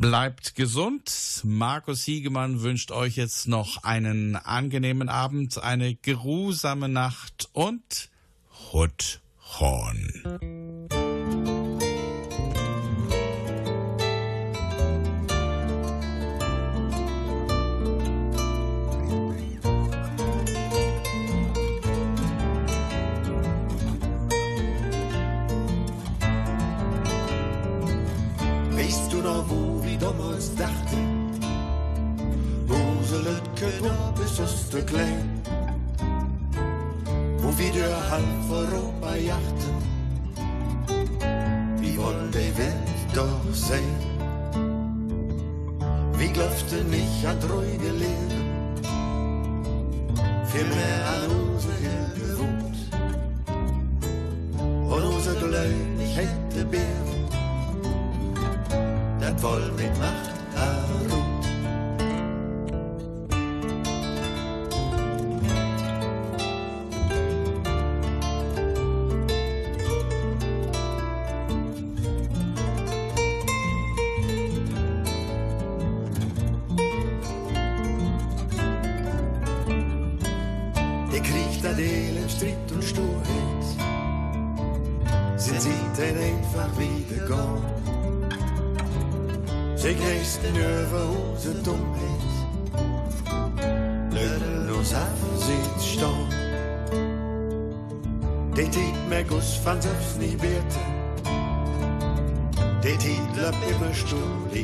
Bleibt 0.00 0.54
gesund. 0.54 1.40
Markus 1.42 2.04
Hiegemann 2.04 2.62
wünscht 2.62 2.92
euch 2.92 3.16
jetzt 3.16 3.48
noch 3.48 3.82
einen 3.82 4.36
angenehmen 4.36 5.08
Abend, 5.08 5.60
eine 5.60 5.96
geruhsame 5.96 6.88
Nacht 6.88 7.48
und 7.52 8.08
Hut 8.72 9.20
Horn. 9.58 10.38
Du 29.10 29.22
noch 29.24 29.48
wo? 29.48 29.67
Damals 30.00 30.54
dachten? 30.54 31.18
Lücke 33.28 33.72
da 33.82 34.12
bist 34.18 34.72
du 34.72 34.82
klein. 34.82 35.42
Wo 37.38 37.48
wir 37.58 37.72
durch 37.72 38.10
halb 38.10 38.50
Europa 38.50 39.16
jachten. 39.16 39.76
Wie 41.80 41.96
wollen 41.98 42.30
die 42.30 42.56
Welt 42.58 43.08
doch 43.14 43.52
sein? 43.52 43.94
Wie 46.18 46.28
glaubten 46.28 46.90
nicht 46.90 47.26
an 47.26 47.38
ruhige 47.50 47.92
Leben? 48.04 48.40
Vielmehr 50.52 51.00
an 51.14 51.30
unsere 51.40 51.76
gewohnt. 52.18 52.78
Und 54.92 55.04
unser 55.14 55.34
Glück 55.34 56.16
hätte 56.16 56.64
Bären. 56.64 57.07
Das 59.30 59.42
wohl 59.42 59.70
mit 59.76 59.98
Macht 59.98 60.30
erruht. 60.56 61.37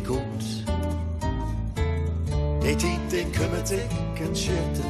I 0.05 0.07
god 0.07 0.67
Det 2.63 2.79
tid 2.81 3.01
den 3.11 3.33
kommer 3.33 3.65
tecken 3.65 4.37
skete 4.37 4.85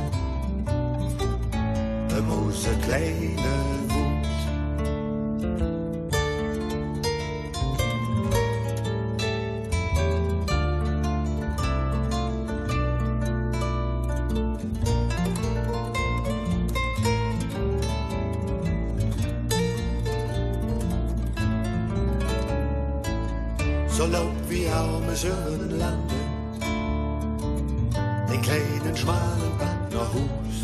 De 2.11 2.23
moze 2.23 2.71
kleine 2.83 3.64
zullen 25.17 25.79
landen. 25.79 26.25
Den 28.31 28.43
kleinen 28.43 28.97
schmalen 28.97 29.59
Bad 29.59 29.93
nach 29.93 30.13
Hus. 30.13 30.57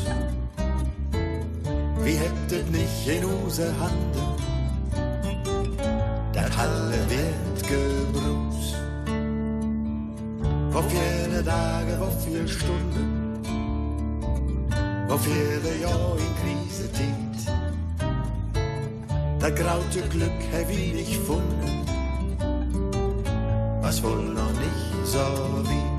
Wie 2.03 2.15
hättet 2.15 2.71
nicht 2.71 3.07
in 3.07 3.25
unsere 3.25 3.73
Handen. 3.79 4.27
Dat 6.33 6.57
Halle 6.57 6.99
wird 7.09 7.69
gebrust. 7.69 8.77
Vor 10.73 10.85
viele 10.85 11.45
Tage, 11.45 11.97
vor 11.99 12.13
viele 12.25 12.49
Stunden. 12.49 13.41
Vor 15.09 15.19
viele 15.19 15.81
Jahre 15.81 16.19
in 16.19 16.35
Krisetid. 16.41 17.55
Das 19.39 19.55
graute 19.55 20.01
Glück 20.09 20.41
hab 20.53 20.71
ich 20.71 20.93
nicht 20.93 21.13
gefunden 21.13 21.81
was 23.91 24.03
wohl 24.05 24.23
noch 24.23 24.53
nicht 24.53 25.05
so 25.05 25.19
weit. 25.19 25.90